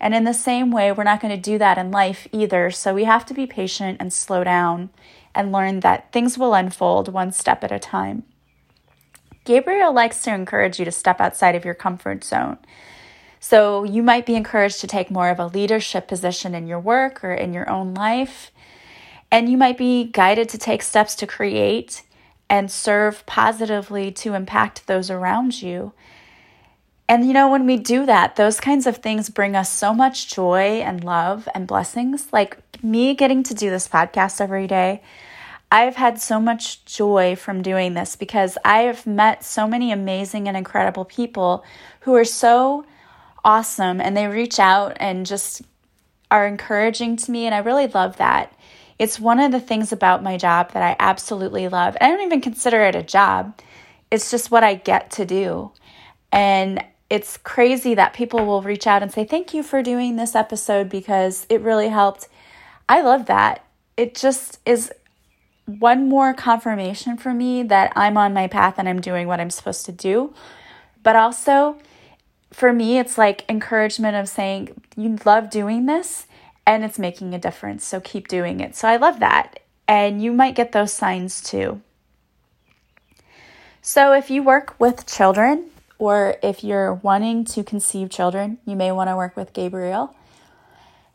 And 0.00 0.14
in 0.14 0.24
the 0.24 0.32
same 0.32 0.70
way, 0.70 0.92
we're 0.92 1.04
not 1.04 1.20
going 1.20 1.34
to 1.34 1.50
do 1.50 1.58
that 1.58 1.76
in 1.76 1.90
life 1.90 2.26
either. 2.32 2.70
So 2.70 2.94
we 2.94 3.04
have 3.04 3.26
to 3.26 3.34
be 3.34 3.46
patient 3.46 3.98
and 4.00 4.12
slow 4.12 4.44
down 4.44 4.90
and 5.34 5.52
learn 5.52 5.80
that 5.80 6.12
things 6.12 6.38
will 6.38 6.54
unfold 6.54 7.12
one 7.12 7.32
step 7.32 7.62
at 7.64 7.72
a 7.72 7.78
time. 7.78 8.22
Gabriel 9.44 9.92
likes 9.92 10.22
to 10.22 10.32
encourage 10.32 10.78
you 10.78 10.84
to 10.84 10.92
step 10.92 11.20
outside 11.20 11.54
of 11.54 11.64
your 11.64 11.74
comfort 11.74 12.24
zone. 12.24 12.58
So 13.40 13.84
you 13.84 14.02
might 14.02 14.26
be 14.26 14.36
encouraged 14.36 14.80
to 14.80 14.86
take 14.86 15.10
more 15.10 15.30
of 15.30 15.40
a 15.40 15.46
leadership 15.46 16.06
position 16.06 16.54
in 16.54 16.66
your 16.66 16.78
work 16.78 17.24
or 17.24 17.32
in 17.32 17.52
your 17.52 17.68
own 17.68 17.94
life. 17.94 18.52
And 19.30 19.48
you 19.48 19.56
might 19.56 19.78
be 19.78 20.04
guided 20.04 20.48
to 20.50 20.58
take 20.58 20.82
steps 20.82 21.14
to 21.16 21.26
create 21.26 22.02
and 22.50 22.70
serve 22.70 23.24
positively 23.24 24.10
to 24.10 24.34
impact 24.34 24.86
those 24.86 25.10
around 25.10 25.62
you. 25.62 25.92
And 27.08 27.26
you 27.26 27.32
know, 27.32 27.48
when 27.48 27.64
we 27.64 27.76
do 27.76 28.04
that, 28.06 28.36
those 28.36 28.60
kinds 28.60 28.86
of 28.86 28.98
things 28.98 29.30
bring 29.30 29.56
us 29.56 29.70
so 29.70 29.94
much 29.94 30.34
joy 30.34 30.82
and 30.84 31.02
love 31.02 31.48
and 31.54 31.66
blessings. 31.66 32.32
Like 32.32 32.58
me 32.82 33.14
getting 33.14 33.42
to 33.44 33.54
do 33.54 33.70
this 33.70 33.88
podcast 33.88 34.40
every 34.40 34.66
day, 34.66 35.00
I've 35.72 35.96
had 35.96 36.20
so 36.20 36.40
much 36.40 36.84
joy 36.84 37.36
from 37.36 37.62
doing 37.62 37.94
this 37.94 38.16
because 38.16 38.58
I 38.64 38.80
have 38.82 39.06
met 39.06 39.44
so 39.44 39.68
many 39.68 39.92
amazing 39.92 40.48
and 40.48 40.56
incredible 40.56 41.04
people 41.04 41.64
who 42.00 42.14
are 42.16 42.24
so 42.24 42.84
awesome 43.44 44.00
and 44.00 44.16
they 44.16 44.26
reach 44.26 44.58
out 44.58 44.96
and 44.98 45.24
just 45.24 45.62
are 46.30 46.46
encouraging 46.46 47.16
to 47.16 47.30
me, 47.30 47.46
and 47.46 47.54
I 47.54 47.58
really 47.58 47.88
love 47.88 48.16
that. 48.18 48.52
It's 49.00 49.18
one 49.18 49.40
of 49.40 49.50
the 49.50 49.60
things 49.60 49.92
about 49.92 50.22
my 50.22 50.36
job 50.36 50.72
that 50.72 50.82
I 50.82 50.94
absolutely 51.00 51.68
love. 51.68 51.96
I 52.02 52.08
don't 52.08 52.20
even 52.20 52.42
consider 52.42 52.82
it 52.82 52.94
a 52.94 53.02
job, 53.02 53.58
it's 54.10 54.30
just 54.30 54.50
what 54.50 54.62
I 54.62 54.74
get 54.74 55.10
to 55.12 55.24
do. 55.24 55.72
And 56.30 56.84
it's 57.08 57.38
crazy 57.38 57.94
that 57.94 58.12
people 58.12 58.44
will 58.44 58.60
reach 58.60 58.86
out 58.86 59.02
and 59.02 59.10
say, 59.10 59.24
Thank 59.24 59.54
you 59.54 59.62
for 59.62 59.82
doing 59.82 60.16
this 60.16 60.34
episode 60.34 60.90
because 60.90 61.46
it 61.48 61.62
really 61.62 61.88
helped. 61.88 62.28
I 62.90 63.00
love 63.00 63.24
that. 63.24 63.64
It 63.96 64.14
just 64.14 64.58
is 64.66 64.92
one 65.64 66.10
more 66.10 66.34
confirmation 66.34 67.16
for 67.16 67.32
me 67.32 67.62
that 67.62 67.94
I'm 67.96 68.18
on 68.18 68.34
my 68.34 68.48
path 68.48 68.74
and 68.76 68.86
I'm 68.86 69.00
doing 69.00 69.26
what 69.26 69.40
I'm 69.40 69.50
supposed 69.50 69.86
to 69.86 69.92
do. 69.92 70.34
But 71.02 71.16
also, 71.16 71.78
for 72.52 72.70
me, 72.70 72.98
it's 72.98 73.16
like 73.16 73.46
encouragement 73.48 74.16
of 74.16 74.28
saying, 74.28 74.78
You 74.94 75.16
love 75.24 75.48
doing 75.48 75.86
this 75.86 76.26
and 76.66 76.84
it's 76.84 76.98
making 76.98 77.34
a 77.34 77.38
difference. 77.38 77.84
So 77.84 78.00
keep 78.00 78.28
doing 78.28 78.60
it. 78.60 78.76
So 78.76 78.88
I 78.88 78.96
love 78.96 79.20
that. 79.20 79.60
And 79.88 80.22
you 80.22 80.32
might 80.32 80.54
get 80.54 80.72
those 80.72 80.92
signs 80.92 81.42
too. 81.42 81.80
So 83.82 84.12
if 84.12 84.30
you 84.30 84.42
work 84.42 84.78
with 84.78 85.06
children, 85.06 85.70
or 86.00 86.36
if 86.42 86.64
you're 86.64 86.94
wanting 86.94 87.44
to 87.44 87.62
conceive 87.62 88.08
children, 88.08 88.58
you 88.64 88.74
may 88.74 88.90
want 88.90 89.10
to 89.10 89.16
work 89.16 89.36
with 89.36 89.52
Gabriel. 89.52 90.16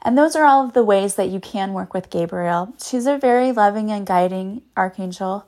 And 0.03 0.15
those 0.15 0.35
are 0.35 0.45
all 0.45 0.63
of 0.63 0.73
the 0.73 0.83
ways 0.83 1.15
that 1.15 1.29
you 1.29 1.39
can 1.39 1.73
work 1.73 1.93
with 1.95 2.11
Gabriel. 2.11 2.73
She's 2.83 3.07
a 3.07 3.17
very 3.17 3.51
loving 3.51 3.91
and 3.91 4.05
guiding 4.05 4.61
archangel. 4.77 5.47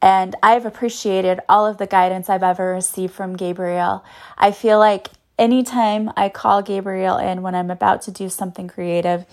And 0.00 0.34
I've 0.42 0.64
appreciated 0.64 1.40
all 1.46 1.66
of 1.66 1.76
the 1.76 1.86
guidance 1.86 2.30
I've 2.30 2.42
ever 2.42 2.72
received 2.72 3.12
from 3.12 3.36
Gabriel. 3.36 4.02
I 4.38 4.52
feel 4.52 4.78
like 4.78 5.10
anytime 5.40 6.12
I 6.16 6.28
call 6.28 6.62
Gabriel 6.62 7.16
in 7.16 7.40
when 7.40 7.54
I'm 7.54 7.70
about 7.70 8.02
to 8.02 8.10
do 8.10 8.28
something 8.28 8.68
creative, 8.68 9.24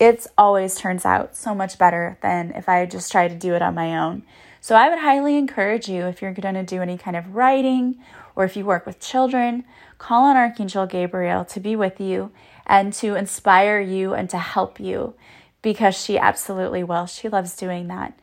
it 0.00 0.26
always 0.36 0.74
turns 0.74 1.06
out 1.06 1.36
so 1.36 1.54
much 1.54 1.78
better 1.78 2.18
than 2.20 2.50
if 2.50 2.68
I 2.68 2.84
just 2.84 3.12
try 3.12 3.28
to 3.28 3.34
do 3.34 3.54
it 3.54 3.62
on 3.62 3.74
my 3.74 3.96
own. 3.96 4.24
So 4.60 4.74
I 4.74 4.88
would 4.88 4.98
highly 4.98 5.36
encourage 5.36 5.88
you 5.88 6.06
if 6.06 6.20
you're 6.20 6.32
going 6.32 6.54
to 6.54 6.64
do 6.64 6.82
any 6.82 6.98
kind 6.98 7.16
of 7.16 7.34
writing 7.34 7.98
or 8.34 8.44
if 8.44 8.56
you 8.56 8.64
work 8.64 8.84
with 8.84 9.00
children, 9.00 9.64
call 9.98 10.24
on 10.24 10.36
Archangel 10.36 10.86
Gabriel 10.86 11.44
to 11.44 11.60
be 11.60 11.76
with 11.76 12.00
you 12.00 12.32
and 12.66 12.92
to 12.94 13.14
inspire 13.14 13.80
you 13.80 14.14
and 14.14 14.28
to 14.30 14.38
help 14.38 14.80
you 14.80 15.14
because 15.62 15.96
she 15.96 16.18
absolutely 16.18 16.82
will. 16.82 17.06
She 17.06 17.28
loves 17.28 17.54
doing 17.54 17.86
that. 17.88 18.18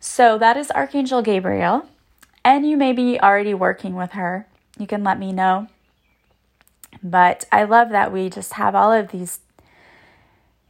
So 0.00 0.38
that 0.38 0.56
is 0.56 0.70
Archangel 0.72 1.22
Gabriel. 1.22 1.88
And 2.44 2.68
you 2.68 2.76
may 2.76 2.92
be 2.92 3.20
already 3.20 3.54
working 3.54 3.94
with 3.94 4.12
her. 4.12 4.46
You 4.78 4.86
can 4.86 5.04
let 5.04 5.18
me 5.18 5.32
know. 5.32 5.68
But 7.02 7.44
I 7.52 7.64
love 7.64 7.90
that 7.90 8.12
we 8.12 8.30
just 8.30 8.54
have 8.54 8.74
all 8.74 8.92
of 8.92 9.10
these 9.10 9.40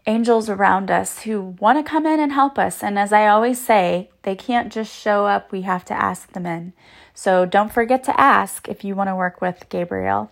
angels 0.07 0.51
around 0.51 0.91
us 0.91 1.21
who 1.21 1.57
want 1.59 1.79
to 1.79 1.91
come 1.91 2.07
in 2.07 2.21
and 2.21 2.33
help 2.33 2.59
us. 2.59 2.83
And 2.83 2.99
as 2.99 3.13
I 3.13 3.27
always 3.27 3.61
say, 3.61 4.11
they 4.23 4.35
can't 4.35 4.73
just 4.73 4.95
show 4.95 5.27
up, 5.27 5.51
we 5.51 5.63
have 5.63 5.85
to 5.87 5.95
ask 5.95 6.33
them 6.33 6.47
in. 6.47 6.73
So 7.15 7.47
don't 7.47 7.73
forget 7.73 8.05
to 8.05 8.21
ask 8.21 8.69
if 8.69 8.85
you 8.85 8.95
want 8.95 9.09
to 9.09 9.17
work 9.17 9.41
with 9.41 9.69
Gabriel. 9.69 10.31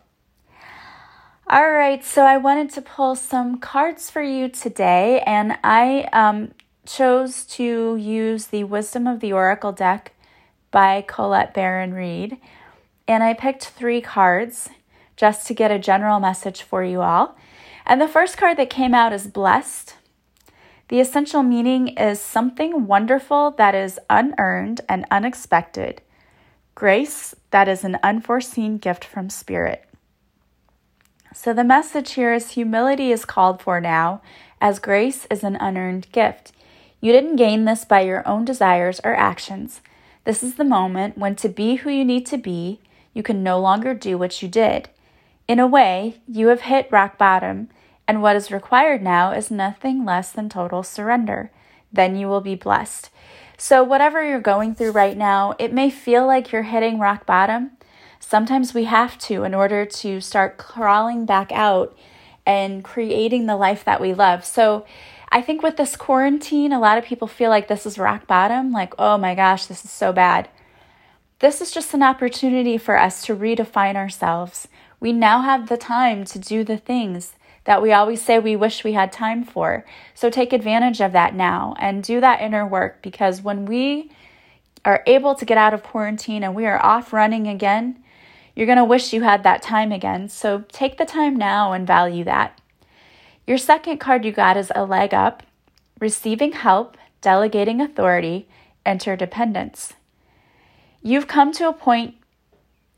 All 1.48 1.70
right, 1.70 2.04
so 2.04 2.22
I 2.22 2.36
wanted 2.38 2.70
to 2.70 2.82
pull 2.82 3.14
some 3.14 3.58
cards 3.58 4.08
for 4.08 4.22
you 4.22 4.48
today, 4.48 5.20
and 5.26 5.58
I 5.62 6.08
um, 6.12 6.52
chose 6.86 7.44
to 7.46 7.96
use 7.96 8.46
the 8.46 8.64
Wisdom 8.64 9.06
of 9.06 9.20
the 9.20 9.32
Oracle 9.32 9.72
deck 9.72 10.12
by 10.70 11.04
Colette 11.06 11.52
Baron 11.52 11.92
Reid. 11.92 12.38
And 13.06 13.22
I 13.22 13.34
picked 13.34 13.66
three 13.66 14.00
cards 14.00 14.70
just 15.22 15.46
to 15.46 15.54
get 15.54 15.70
a 15.70 15.78
general 15.78 16.18
message 16.18 16.62
for 16.62 16.82
you 16.82 17.00
all. 17.00 17.36
And 17.86 18.00
the 18.00 18.08
first 18.08 18.36
card 18.36 18.56
that 18.56 18.70
came 18.70 18.92
out 18.92 19.12
is 19.12 19.28
Blessed. 19.28 19.94
The 20.88 20.98
essential 20.98 21.44
meaning 21.44 21.96
is 21.96 22.20
something 22.20 22.88
wonderful 22.88 23.52
that 23.52 23.72
is 23.72 24.00
unearned 24.10 24.80
and 24.88 25.06
unexpected. 25.12 26.02
Grace 26.74 27.36
that 27.52 27.68
is 27.68 27.84
an 27.84 28.00
unforeseen 28.02 28.78
gift 28.78 29.04
from 29.04 29.30
Spirit. 29.30 29.84
So 31.32 31.54
the 31.54 31.62
message 31.62 32.14
here 32.14 32.34
is 32.34 32.50
humility 32.50 33.12
is 33.12 33.24
called 33.24 33.62
for 33.62 33.80
now, 33.80 34.22
as 34.60 34.80
grace 34.80 35.28
is 35.30 35.44
an 35.44 35.54
unearned 35.54 36.10
gift. 36.10 36.50
You 37.00 37.12
didn't 37.12 37.36
gain 37.36 37.64
this 37.64 37.84
by 37.84 38.00
your 38.00 38.26
own 38.26 38.44
desires 38.44 39.00
or 39.04 39.14
actions. 39.14 39.82
This 40.24 40.42
is 40.42 40.56
the 40.56 40.64
moment 40.64 41.16
when 41.16 41.36
to 41.36 41.48
be 41.48 41.76
who 41.76 41.90
you 41.90 42.04
need 42.04 42.26
to 42.26 42.38
be, 42.38 42.80
you 43.14 43.22
can 43.22 43.44
no 43.44 43.60
longer 43.60 43.94
do 43.94 44.18
what 44.18 44.42
you 44.42 44.48
did. 44.48 44.88
In 45.52 45.60
a 45.60 45.66
way, 45.66 46.16
you 46.26 46.46
have 46.46 46.62
hit 46.62 46.88
rock 46.90 47.18
bottom, 47.18 47.68
and 48.08 48.22
what 48.22 48.36
is 48.36 48.50
required 48.50 49.02
now 49.02 49.32
is 49.32 49.50
nothing 49.50 50.02
less 50.02 50.32
than 50.32 50.48
total 50.48 50.82
surrender. 50.82 51.50
Then 51.92 52.16
you 52.16 52.26
will 52.26 52.40
be 52.40 52.54
blessed. 52.54 53.10
So, 53.58 53.84
whatever 53.84 54.26
you're 54.26 54.40
going 54.40 54.74
through 54.74 54.92
right 54.92 55.14
now, 55.14 55.54
it 55.58 55.70
may 55.70 55.90
feel 55.90 56.26
like 56.26 56.52
you're 56.52 56.62
hitting 56.62 56.98
rock 56.98 57.26
bottom. 57.26 57.72
Sometimes 58.18 58.72
we 58.72 58.84
have 58.84 59.18
to 59.28 59.44
in 59.44 59.52
order 59.52 59.84
to 59.84 60.22
start 60.22 60.56
crawling 60.56 61.26
back 61.26 61.52
out 61.52 61.94
and 62.46 62.82
creating 62.82 63.44
the 63.44 63.56
life 63.56 63.84
that 63.84 64.00
we 64.00 64.14
love. 64.14 64.46
So, 64.46 64.86
I 65.28 65.42
think 65.42 65.62
with 65.62 65.76
this 65.76 65.96
quarantine, 65.96 66.72
a 66.72 66.80
lot 66.80 66.96
of 66.96 67.04
people 67.04 67.28
feel 67.28 67.50
like 67.50 67.68
this 67.68 67.84
is 67.84 67.98
rock 67.98 68.26
bottom, 68.26 68.72
like, 68.72 68.94
oh 68.98 69.18
my 69.18 69.34
gosh, 69.34 69.66
this 69.66 69.84
is 69.84 69.90
so 69.90 70.14
bad. 70.14 70.48
This 71.40 71.60
is 71.60 71.72
just 71.72 71.92
an 71.92 72.02
opportunity 72.02 72.78
for 72.78 72.96
us 72.96 73.20
to 73.26 73.36
redefine 73.36 73.96
ourselves. 73.96 74.66
We 75.02 75.12
now 75.12 75.40
have 75.40 75.68
the 75.68 75.76
time 75.76 76.24
to 76.26 76.38
do 76.38 76.62
the 76.62 76.76
things 76.76 77.34
that 77.64 77.82
we 77.82 77.92
always 77.92 78.22
say 78.22 78.38
we 78.38 78.54
wish 78.54 78.84
we 78.84 78.92
had 78.92 79.10
time 79.10 79.42
for. 79.42 79.84
So 80.14 80.30
take 80.30 80.52
advantage 80.52 81.00
of 81.00 81.10
that 81.10 81.34
now 81.34 81.74
and 81.80 82.04
do 82.04 82.20
that 82.20 82.40
inner 82.40 82.64
work 82.64 83.02
because 83.02 83.42
when 83.42 83.66
we 83.66 84.12
are 84.84 85.02
able 85.08 85.34
to 85.34 85.44
get 85.44 85.58
out 85.58 85.74
of 85.74 85.82
quarantine 85.82 86.44
and 86.44 86.54
we 86.54 86.66
are 86.66 86.80
off 86.80 87.12
running 87.12 87.48
again, 87.48 88.00
you're 88.54 88.66
going 88.66 88.78
to 88.78 88.84
wish 88.84 89.12
you 89.12 89.22
had 89.22 89.42
that 89.42 89.60
time 89.60 89.90
again. 89.90 90.28
So 90.28 90.62
take 90.68 90.98
the 90.98 91.04
time 91.04 91.34
now 91.34 91.72
and 91.72 91.84
value 91.84 92.22
that. 92.22 92.60
Your 93.44 93.58
second 93.58 93.98
card 93.98 94.24
you 94.24 94.30
got 94.30 94.56
is 94.56 94.70
a 94.72 94.84
leg 94.84 95.12
up, 95.12 95.42
receiving 95.98 96.52
help, 96.52 96.96
delegating 97.20 97.80
authority, 97.80 98.46
interdependence. 98.86 99.94
You've 101.02 101.26
come 101.26 101.50
to 101.54 101.68
a 101.68 101.72
point 101.72 102.14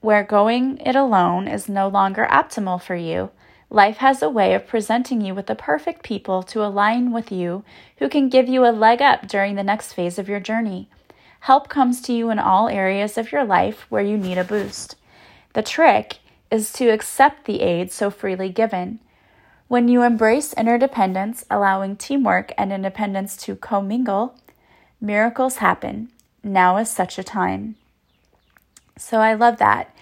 where 0.05 0.23
going 0.23 0.77
it 0.85 0.95
alone 0.95 1.49
is 1.49 1.67
no 1.67 1.89
longer 1.89 2.29
optimal 2.31 2.81
for 2.81 2.95
you. 2.95 3.31
Life 3.71 3.97
has 3.97 4.21
a 4.21 4.29
way 4.29 4.53
of 4.53 4.67
presenting 4.67 5.23
you 5.23 5.35
with 5.35 5.47
the 5.47 5.55
perfect 5.55 6.03
people 6.03 6.43
to 6.43 6.63
align 6.63 7.11
with 7.11 7.33
you 7.33 7.65
who 7.97 8.11
can 8.11 8.29
give 8.29 8.47
you 8.47 8.67
a 8.67 8.69
leg 8.69 9.01
up 9.01 9.27
during 9.27 9.55
the 9.55 9.63
next 9.63 9.95
phase 9.95 10.19
of 10.19 10.29
your 10.29 10.41
journey. 10.41 10.91
Help 11.41 11.71
comes 11.71 12.03
to 12.03 12.13
you 12.13 12.29
in 12.29 12.39
all 12.39 12.69
areas 12.69 13.17
of 13.17 13.33
your 13.33 13.45
life 13.45 13.87
where 13.89 14.03
you 14.03 14.19
need 14.19 14.37
a 14.37 14.45
boost. 14.45 14.95
The 15.55 15.63
trick 15.63 16.19
is 16.51 16.71
to 16.75 16.91
accept 16.91 17.47
the 17.47 17.63
aid 17.63 17.91
so 17.91 18.11
freely 18.11 18.51
given. 18.51 19.01
When 19.69 19.89
you 19.89 20.03
embrace 20.03 20.53
interdependence, 20.53 21.47
allowing 21.51 21.97
teamwork 21.97 22.53
and 22.59 22.75
independence 22.75 23.39
to 23.39 23.57
commingle, 23.57 24.39
miracles 25.01 25.57
happen. 25.57 26.11
Now 26.43 26.77
is 26.77 26.91
such 26.91 27.19
a 27.19 27.25
time. 27.25 27.77
So 28.97 29.19
I 29.19 29.35
love 29.35 29.59
that. 29.59 29.94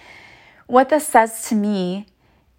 What 0.72 0.88
this 0.88 1.06
says 1.06 1.50
to 1.50 1.54
me 1.54 2.06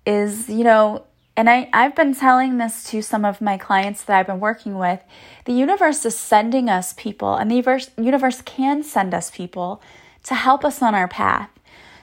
is, 0.06 0.48
you 0.48 0.64
know, 0.64 1.06
and 1.36 1.50
I, 1.50 1.68
I've 1.74 1.96
been 1.96 2.14
telling 2.14 2.60
this 2.60 2.84
to 2.92 3.02
some 3.02 3.26
of 3.26 3.42
my 3.42 3.58
clients 3.58 4.04
that 4.04 4.16
I've 4.16 4.28
been 4.28 4.40
working 4.40 4.78
with. 4.78 5.00
The 5.46 5.54
universe 5.54 6.06
is 6.06 6.16
sending 6.16 6.70
us 6.70 6.94
people, 6.94 7.34
and 7.34 7.50
the 7.50 7.56
universe, 7.56 7.90
universe 7.98 8.44
can 8.44 8.84
send 8.84 9.16
us 9.16 9.32
people 9.32 9.82
to 10.26 10.36
help 10.36 10.64
us 10.64 10.80
on 10.80 10.94
our 10.94 11.08
path. 11.08 11.50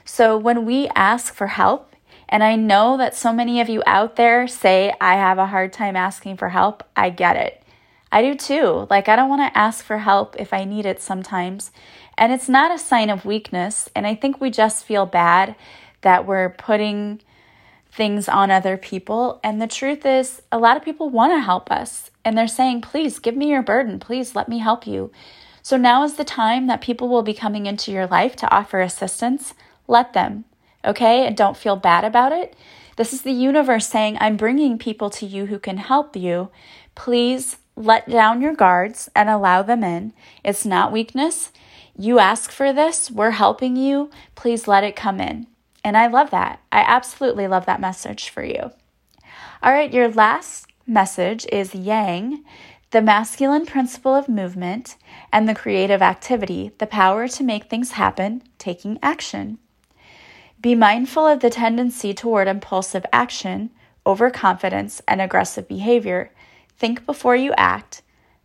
So 0.03 0.37
when 0.37 0.65
we 0.65 0.89
ask 0.95 1.33
for 1.33 1.47
help, 1.47 1.95
and 2.27 2.43
I 2.43 2.57
know 2.57 2.97
that 2.97 3.15
so 3.15 3.31
many 3.31 3.61
of 3.61 3.69
you 3.69 3.81
out 3.85 4.17
there 4.17 4.49
say, 4.49 4.93
I 4.99 5.13
have 5.13 5.37
a 5.37 5.47
hard 5.47 5.71
time 5.71 5.95
asking 5.95 6.35
for 6.35 6.49
help, 6.49 6.83
I 6.93 7.09
get 7.09 7.37
it. 7.37 7.63
I 8.11 8.21
do 8.21 8.35
too. 8.35 8.85
Like, 8.89 9.07
I 9.07 9.15
don't 9.15 9.29
want 9.29 9.53
to 9.53 9.57
ask 9.57 9.85
for 9.85 9.99
help 9.99 10.35
if 10.37 10.51
I 10.51 10.65
need 10.65 10.85
it 10.85 11.01
sometimes. 11.01 11.71
And 12.17 12.33
it's 12.33 12.49
not 12.49 12.75
a 12.75 12.77
sign 12.77 13.09
of 13.09 13.23
weakness. 13.23 13.87
And 13.95 14.05
I 14.05 14.15
think 14.15 14.41
we 14.41 14.51
just 14.51 14.83
feel 14.83 15.05
bad 15.05 15.55
that 16.01 16.25
we're 16.25 16.49
putting 16.49 17.21
things 17.91 18.29
on 18.29 18.49
other 18.49 18.77
people. 18.77 19.39
And 19.43 19.61
the 19.61 19.67
truth 19.67 20.05
is, 20.05 20.41
a 20.51 20.57
lot 20.57 20.77
of 20.77 20.83
people 20.83 21.09
want 21.09 21.33
to 21.33 21.39
help 21.39 21.71
us 21.71 22.09
and 22.23 22.37
they're 22.37 22.47
saying, 22.47 22.81
please 22.81 23.19
give 23.19 23.35
me 23.35 23.49
your 23.49 23.63
burden. 23.63 23.99
Please 23.99 24.35
let 24.35 24.47
me 24.47 24.59
help 24.59 24.87
you. 24.87 25.11
So 25.61 25.77
now 25.77 26.03
is 26.03 26.15
the 26.15 26.23
time 26.23 26.67
that 26.67 26.81
people 26.81 27.09
will 27.09 27.23
be 27.23 27.33
coming 27.33 27.65
into 27.65 27.91
your 27.91 28.07
life 28.07 28.35
to 28.37 28.51
offer 28.53 28.81
assistance. 28.81 29.53
Let 29.87 30.13
them, 30.13 30.45
okay? 30.85 31.27
And 31.27 31.35
don't 31.35 31.57
feel 31.57 31.75
bad 31.75 32.03
about 32.03 32.31
it. 32.31 32.55
This 32.95 33.13
is 33.13 33.21
the 33.21 33.31
universe 33.31 33.87
saying, 33.87 34.17
I'm 34.19 34.37
bringing 34.37 34.77
people 34.77 35.09
to 35.11 35.25
you 35.25 35.47
who 35.47 35.59
can 35.59 35.77
help 35.77 36.15
you. 36.15 36.49
Please 36.95 37.57
let 37.75 38.09
down 38.09 38.41
your 38.41 38.55
guards 38.55 39.09
and 39.15 39.29
allow 39.29 39.61
them 39.61 39.83
in. 39.83 40.13
It's 40.43 40.65
not 40.65 40.91
weakness. 40.91 41.51
You 41.97 42.19
ask 42.19 42.51
for 42.51 42.73
this, 42.73 43.11
we're 43.11 43.31
helping 43.31 43.75
you. 43.75 44.09
Please 44.35 44.67
let 44.67 44.83
it 44.83 44.95
come 44.95 45.19
in. 45.19 45.47
And 45.83 45.97
I 45.97 46.07
love 46.07 46.29
that. 46.31 46.59
I 46.71 46.81
absolutely 46.81 47.47
love 47.47 47.65
that 47.65 47.81
message 47.81 48.29
for 48.29 48.43
you. 48.43 48.71
All 49.63 49.71
right, 49.71 49.91
your 49.91 50.09
last 50.09 50.67
message 50.87 51.45
is 51.51 51.75
Yang, 51.75 52.43
the 52.91 53.01
masculine 53.01 53.65
principle 53.65 54.15
of 54.15 54.27
movement, 54.27 54.97
and 55.31 55.47
the 55.47 55.55
creative 55.55 56.01
activity, 56.01 56.71
the 56.77 56.87
power 56.87 57.27
to 57.27 57.43
make 57.43 57.65
things 57.65 57.91
happen, 57.91 58.43
taking 58.57 58.99
action. 59.01 59.57
Be 60.59 60.75
mindful 60.75 61.25
of 61.25 61.39
the 61.39 61.49
tendency 61.49 62.13
toward 62.13 62.47
impulsive 62.47 63.05
action, 63.11 63.71
overconfidence, 64.05 65.01
and 65.07 65.21
aggressive 65.21 65.67
behavior. 65.67 66.31
Think 66.77 67.05
before 67.05 67.35
you 67.35 67.53
act, 67.57 68.01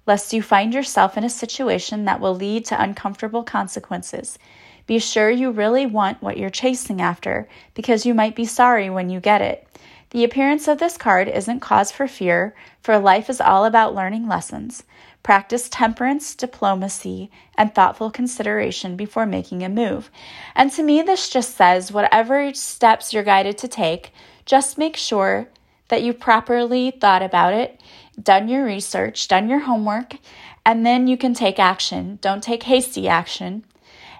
lest 0.07 0.33
you 0.33 0.43
find 0.43 0.73
yourself 0.73 1.19
in 1.19 1.25
a 1.25 1.31
situation 1.31 2.05
that 2.05 2.21
will 2.21 2.35
lead 2.35 2.65
to 2.67 2.81
uncomfortable 2.81 3.43
consequences. 3.43 4.39
Be 4.87 4.99
sure 4.99 5.31
you 5.31 5.51
really 5.51 5.87
want 5.87 6.23
what 6.23 6.37
you're 6.37 6.51
chasing 6.51 7.01
after, 7.01 7.49
because 7.75 8.07
you 8.07 8.15
might 8.15 8.37
be 8.37 8.45
sorry 8.45 8.89
when 8.89 9.11
you 9.11 9.21
get 9.21 9.43
it. 9.43 9.67
The 10.11 10.23
appearance 10.23 10.69
of 10.69 10.79
this 10.79 10.97
card 10.97 11.29
isn't 11.29 11.61
cause 11.61 11.91
for 11.91 12.07
fear, 12.07 12.55
for 12.81 12.99
life 12.99 13.29
is 13.29 13.41
all 13.41 13.65
about 13.65 13.95
learning 13.95 14.29
lessons. 14.29 14.85
Practice 15.25 15.69
temperance, 15.69 16.37
diplomacy, 16.37 17.33
and 17.59 17.75
thoughtful 17.75 18.13
consideration 18.13 18.97
before 18.97 19.27
making 19.27 19.65
a 19.65 19.69
move. 19.69 20.09
And 20.55 20.71
to 20.73 20.85
me, 20.85 21.03
this 21.03 21.29
just 21.29 21.57
says 21.57 21.91
whatever 21.91 22.55
steps 22.55 23.13
you're 23.13 23.25
guided 23.25 23.59
to 23.59 23.69
take, 23.69 24.13
just 24.45 24.79
make 24.79 24.97
sure 24.97 25.49
that 25.89 26.03
you 26.03 26.13
properly 26.13 26.93
thought 26.93 27.23
about 27.23 27.53
it, 27.53 27.81
done 28.23 28.49
your 28.49 28.65
research, 28.65 29.27
done 29.27 29.49
your 29.49 29.61
homework, 29.61 30.17
and 30.65 30.87
then 30.87 31.09
you 31.09 31.17
can 31.17 31.35
take 31.35 31.59
action. 31.59 32.19
Don't 32.23 32.43
take 32.43 32.63
hasty 32.63 33.09
action. 33.09 33.65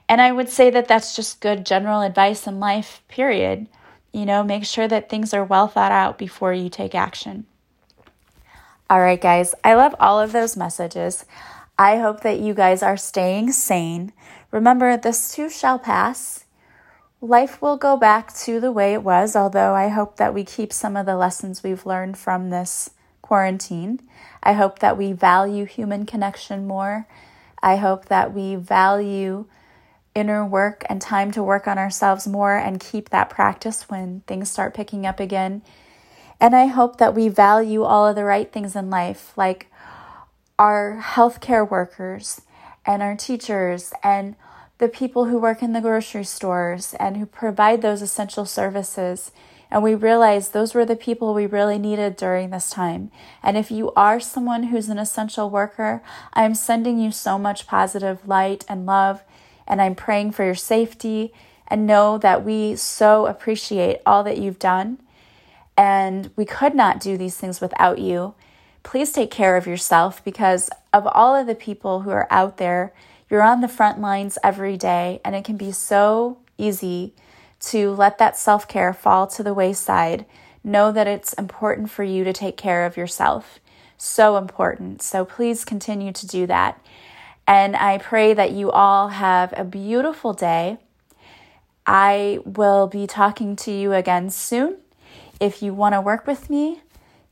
And 0.09 0.21
I 0.21 0.33
would 0.33 0.49
say 0.49 0.71
that 0.71 0.89
that's 0.89 1.17
just 1.17 1.41
good 1.41 1.67
general 1.67 2.03
advice 2.03 2.47
in 2.47 2.61
life, 2.61 3.03
period. 3.09 3.67
You 4.13 4.25
know, 4.25 4.43
make 4.43 4.65
sure 4.65 4.89
that 4.89 5.09
things 5.09 5.35
are 5.35 5.45
well 5.45 5.69
thought 5.69 5.93
out 5.93 6.17
before 6.17 6.53
you 6.53 6.69
take 6.69 6.95
action. 6.95 7.47
All 8.89 9.01
right, 9.01 9.21
guys, 9.21 9.55
I 9.65 9.75
love 9.75 9.97
all 9.99 10.21
of 10.21 10.33
those 10.33 10.57
messages. 10.57 11.25
I 11.79 11.99
hope 11.99 12.21
that 12.21 12.39
you 12.39 12.55
guys 12.55 12.83
are 12.83 12.97
staying 12.97 13.53
sane. 13.53 14.13
Remember, 14.53 14.97
this 14.97 15.35
too 15.35 15.51
shall 15.51 15.79
pass. 15.79 16.45
Life 17.21 17.61
will 17.61 17.77
go 17.77 17.97
back 17.97 18.33
to 18.35 18.61
the 18.61 18.71
way 18.71 18.95
it 18.95 19.03
was, 19.03 19.35
although 19.35 19.75
I 19.75 19.89
hope 19.89 20.17
that 20.19 20.33
we 20.33 20.45
keep 20.45 20.73
some 20.73 20.97
of 20.97 21.07
the 21.07 21.17
lessons 21.17 21.63
we've 21.63 21.85
learned 21.85 22.17
from 22.17 22.51
this 22.51 22.91
quarantine. 23.23 24.01
I 24.43 24.53
hope 24.53 24.79
that 24.79 24.97
we 24.97 25.13
value 25.13 25.65
human 25.65 26.07
connection 26.07 26.67
more. 26.67 27.09
I 27.63 27.77
hope 27.77 28.07
that 28.07 28.33
we 28.33 28.55
value 28.55 29.47
inner 30.17 30.45
work 30.45 30.85
and 30.89 31.01
time 31.01 31.31
to 31.31 31.43
work 31.43 31.69
on 31.69 31.79
ourselves 31.79 32.27
more 32.27 32.57
and 32.57 32.81
keep 32.81 33.11
that 33.11 33.31
practice 33.31 33.89
when 33.89 34.23
things 34.27 34.51
start 34.51 34.75
picking 34.75 35.07
up 35.07 35.21
again 35.21 35.63
and 36.41 36.55
I 36.55 36.67
hope 36.67 36.99
that 36.99 37.15
we 37.15 37.29
value 37.29 37.83
all 37.83 38.07
of 38.07 38.17
the 38.17 38.25
right 38.25 38.51
things 38.53 38.77
in 38.77 38.91
life, 38.91 39.33
like 39.37 39.71
our 40.59 41.03
healthcare 41.03 41.69
workers 41.69 42.43
and 42.85 43.03
our 43.03 43.17
teachers 43.17 43.93
and 44.03 44.37
the 44.79 44.89
people 44.89 45.27
who 45.27 45.39
work 45.39 45.63
in 45.63 45.73
the 45.73 45.81
grocery 45.81 46.25
stores 46.25 46.95
and 47.01 47.17
who 47.17 47.27
provide 47.27 47.81
those 47.81 48.03
essential 48.03 48.45
services. 48.45 49.33
And 49.71 49.83
we 49.83 49.95
realize 49.95 50.51
those 50.51 50.75
were 50.75 50.85
the 50.85 50.95
people 50.95 51.33
we 51.33 51.47
really 51.47 51.79
needed 51.79 52.17
during 52.17 52.51
this 52.51 52.71
time. 52.71 53.11
And 53.43 53.57
if 53.57 53.71
you 53.71 53.91
are 53.95 54.21
someone 54.21 54.65
who's 54.65 54.91
an 54.91 54.99
essential 54.99 55.49
worker, 55.49 56.03
I'm 56.35 56.55
sending 56.55 56.99
you 57.01 57.11
so 57.11 57.39
much 57.39 57.67
positive 57.67 58.29
light 58.29 58.65
and 58.69 58.85
love. 58.85 59.23
And 59.67 59.83
I'm 59.83 59.95
praying 59.95 60.33
for 60.33 60.45
your 60.45 60.55
safety. 60.55 61.33
And 61.69 61.87
know 61.87 62.17
that 62.19 62.45
we 62.45 62.77
so 62.77 63.27
appreciate 63.27 63.99
all 64.07 64.23
that 64.23 64.39
you've 64.39 64.61
done 64.61 64.99
and 65.77 66.31
we 66.37 66.45
could 66.45 66.75
not 66.75 67.01
do 67.01 67.17
these 67.17 67.37
things 67.37 67.61
without 67.61 67.99
you. 67.99 68.35
Please 68.83 69.13
take 69.13 69.31
care 69.31 69.57
of 69.57 69.67
yourself 69.67 70.25
because 70.25 70.71
of 70.93 71.07
all 71.07 71.35
of 71.35 71.47
the 71.47 71.55
people 71.55 72.01
who 72.01 72.11
are 72.11 72.29
out 72.31 72.57
there, 72.57 72.93
you're 73.29 73.43
on 73.43 73.61
the 73.61 73.69
front 73.69 74.01
lines 74.01 74.39
every 74.43 74.77
day, 74.77 75.21
and 75.25 75.35
it 75.35 75.45
can 75.45 75.57
be 75.57 75.73
so 75.73 76.39
easy 76.57 77.13
to 77.59 77.91
let 77.91 78.19
that 78.19 78.39
self 78.39 78.69
care 78.69 78.93
fall 78.93 79.27
to 79.27 79.43
the 79.43 79.55
wayside. 79.55 80.25
Know 80.63 80.93
that 80.93 81.07
it's 81.07 81.33
important 81.35 81.91
for 81.91 82.05
you 82.05 82.25
to 82.25 82.33
take 82.33 82.57
care 82.57 82.87
of 82.87 82.97
yourself. 82.97 83.59
So 83.99 84.37
important. 84.37 85.03
So 85.03 85.25
please 85.25 85.65
continue 85.65 86.13
to 86.13 86.27
do 86.27 86.47
that. 86.47 86.81
And 87.47 87.77
I 87.77 87.99
pray 87.99 88.35
that 88.35 88.53
you 88.53 88.71
all 88.71 89.09
have 89.09 89.55
a 89.57 89.65
beautiful 89.65 90.33
day. 90.33 90.79
I 91.87 92.41
will 92.45 92.89
be 92.89 93.07
talking 93.07 93.55
to 93.57 93.71
you 93.71 93.93
again 93.93 94.31
soon. 94.31 94.79
If 95.39 95.63
you 95.63 95.73
want 95.73 95.95
to 95.95 96.01
work 96.01 96.27
with 96.27 96.51
me, 96.51 96.81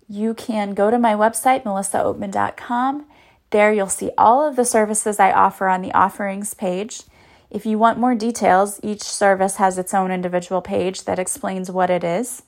you 0.09 0.35
can 0.35 0.75
go 0.75 0.91
to 0.91 0.99
my 0.99 1.15
website, 1.15 1.65
melissaoatman.com. 1.65 3.07
There 3.51 3.73
you'll 3.73 3.89
see 3.89 4.11
all 4.17 4.47
of 4.47 4.57
the 4.57 4.65
services 4.65 5.19
I 5.19 5.33
offer 5.33 5.69
on 5.69 5.83
the 5.83 5.93
offerings 5.93 6.55
page. 6.55 7.03
If 7.51 7.65
you 7.65 7.79
want 7.79 7.99
more 7.99 8.15
details, 8.15 8.81
each 8.83 9.03
service 9.03 9.57
has 9.57 9.79
its 9.79 9.95
own 9.95 10.11
individual 10.11 10.61
page 10.61 11.05
that 11.05 11.19
explains 11.19 11.71
what 11.71 11.91
it 11.91 12.05
is. 12.05 12.43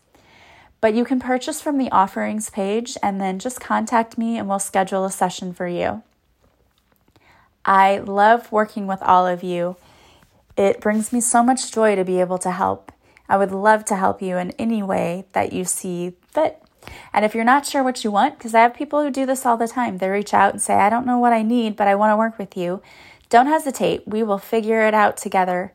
But 0.80 0.94
you 0.94 1.04
can 1.04 1.20
purchase 1.20 1.60
from 1.60 1.78
the 1.78 1.90
offerings 1.90 2.50
page 2.50 2.96
and 3.02 3.20
then 3.20 3.38
just 3.38 3.60
contact 3.60 4.18
me 4.18 4.36
and 4.36 4.48
we'll 4.48 4.58
schedule 4.58 5.04
a 5.04 5.10
session 5.10 5.52
for 5.52 5.66
you. 5.66 6.02
I 7.66 7.98
love 7.98 8.50
working 8.52 8.86
with 8.86 9.02
all 9.02 9.26
of 9.26 9.42
you. 9.42 9.76
It 10.56 10.80
brings 10.80 11.12
me 11.12 11.20
so 11.20 11.42
much 11.42 11.72
joy 11.72 11.96
to 11.96 12.04
be 12.04 12.20
able 12.20 12.38
to 12.38 12.52
help. 12.52 12.92
I 13.28 13.36
would 13.36 13.50
love 13.50 13.84
to 13.86 13.96
help 13.96 14.22
you 14.22 14.36
in 14.36 14.52
any 14.52 14.82
way 14.82 15.26
that 15.32 15.52
you 15.52 15.64
see 15.64 16.14
fit. 16.28 16.62
And 17.12 17.24
if 17.24 17.34
you're 17.34 17.44
not 17.44 17.66
sure 17.66 17.82
what 17.82 18.04
you 18.04 18.12
want, 18.12 18.38
because 18.38 18.54
I 18.54 18.60
have 18.60 18.72
people 18.72 19.02
who 19.02 19.10
do 19.10 19.26
this 19.26 19.44
all 19.44 19.56
the 19.56 19.66
time, 19.66 19.98
they 19.98 20.08
reach 20.08 20.32
out 20.32 20.52
and 20.52 20.62
say, 20.62 20.74
I 20.74 20.88
don't 20.88 21.04
know 21.06 21.18
what 21.18 21.32
I 21.32 21.42
need, 21.42 21.74
but 21.74 21.88
I 21.88 21.96
want 21.96 22.12
to 22.12 22.16
work 22.16 22.38
with 22.38 22.56
you. 22.56 22.80
Don't 23.28 23.48
hesitate. 23.48 24.06
We 24.06 24.22
will 24.22 24.38
figure 24.38 24.86
it 24.86 24.94
out 24.94 25.16
together. 25.16 25.72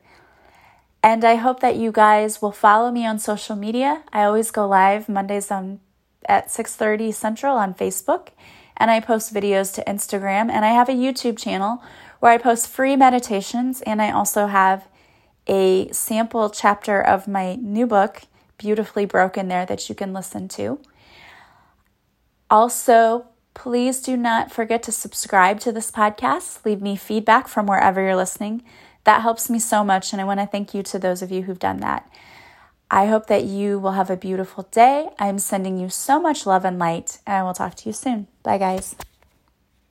And 1.03 1.25
I 1.25 1.35
hope 1.35 1.59
that 1.59 1.75
you 1.75 1.91
guys 1.91 2.41
will 2.41 2.51
follow 2.53 2.91
me 2.91 3.05
on 3.05 3.19
social 3.19 3.57
media. 3.57 4.03
I 4.13 4.23
always 4.23 4.51
go 4.51 4.65
live 4.67 5.09
Mondays 5.09 5.51
on 5.51 5.81
at 6.25 6.47
6:30 6.49 7.11
Central 7.13 7.57
on 7.57 7.73
Facebook, 7.73 8.29
and 8.81 8.89
I 8.89 8.99
post 8.99 9.31
videos 9.31 9.71
to 9.75 9.83
Instagram, 9.83 10.49
and 10.49 10.65
I 10.65 10.69
have 10.69 10.89
a 10.89 10.93
YouTube 10.93 11.37
channel 11.37 11.83
where 12.19 12.31
I 12.31 12.39
post 12.39 12.67
free 12.67 12.95
meditations 12.95 13.83
and 13.83 14.01
I 14.01 14.11
also 14.11 14.47
have 14.47 14.87
a 15.45 15.91
sample 15.91 16.49
chapter 16.49 16.99
of 16.99 17.27
my 17.27 17.57
new 17.57 17.85
book, 17.85 18.23
Beautifully 18.57 19.05
Broken, 19.05 19.49
there 19.49 19.67
that 19.67 19.87
you 19.87 19.93
can 19.93 20.13
listen 20.13 20.47
to. 20.49 20.79
Also, 22.49 23.27
please 23.53 24.01
do 24.01 24.17
not 24.17 24.51
forget 24.51 24.81
to 24.83 24.91
subscribe 24.91 25.59
to 25.59 25.71
this 25.71 25.91
podcast. 25.91 26.65
Leave 26.65 26.81
me 26.81 26.95
feedback 26.95 27.47
from 27.47 27.67
wherever 27.67 28.01
you're 28.01 28.15
listening. 28.15 28.63
That 29.03 29.21
helps 29.21 29.47
me 29.47 29.59
so 29.59 29.83
much, 29.83 30.11
and 30.11 30.19
I 30.19 30.25
want 30.25 30.39
to 30.39 30.47
thank 30.47 30.73
you 30.73 30.81
to 30.81 30.97
those 30.97 31.21
of 31.21 31.31
you 31.31 31.43
who've 31.43 31.59
done 31.59 31.81
that. 31.81 32.11
I 32.93 33.05
hope 33.05 33.27
that 33.27 33.45
you 33.45 33.79
will 33.79 33.93
have 33.93 34.09
a 34.09 34.17
beautiful 34.17 34.67
day. 34.69 35.09
I'm 35.17 35.39
sending 35.39 35.77
you 35.77 35.89
so 35.89 36.19
much 36.19 36.45
love 36.45 36.65
and 36.65 36.77
light, 36.77 37.19
and 37.25 37.37
I 37.37 37.43
will 37.43 37.53
talk 37.53 37.75
to 37.75 37.89
you 37.89 37.93
soon. 37.93 38.27
Bye, 38.43 38.57
guys. 38.57 38.95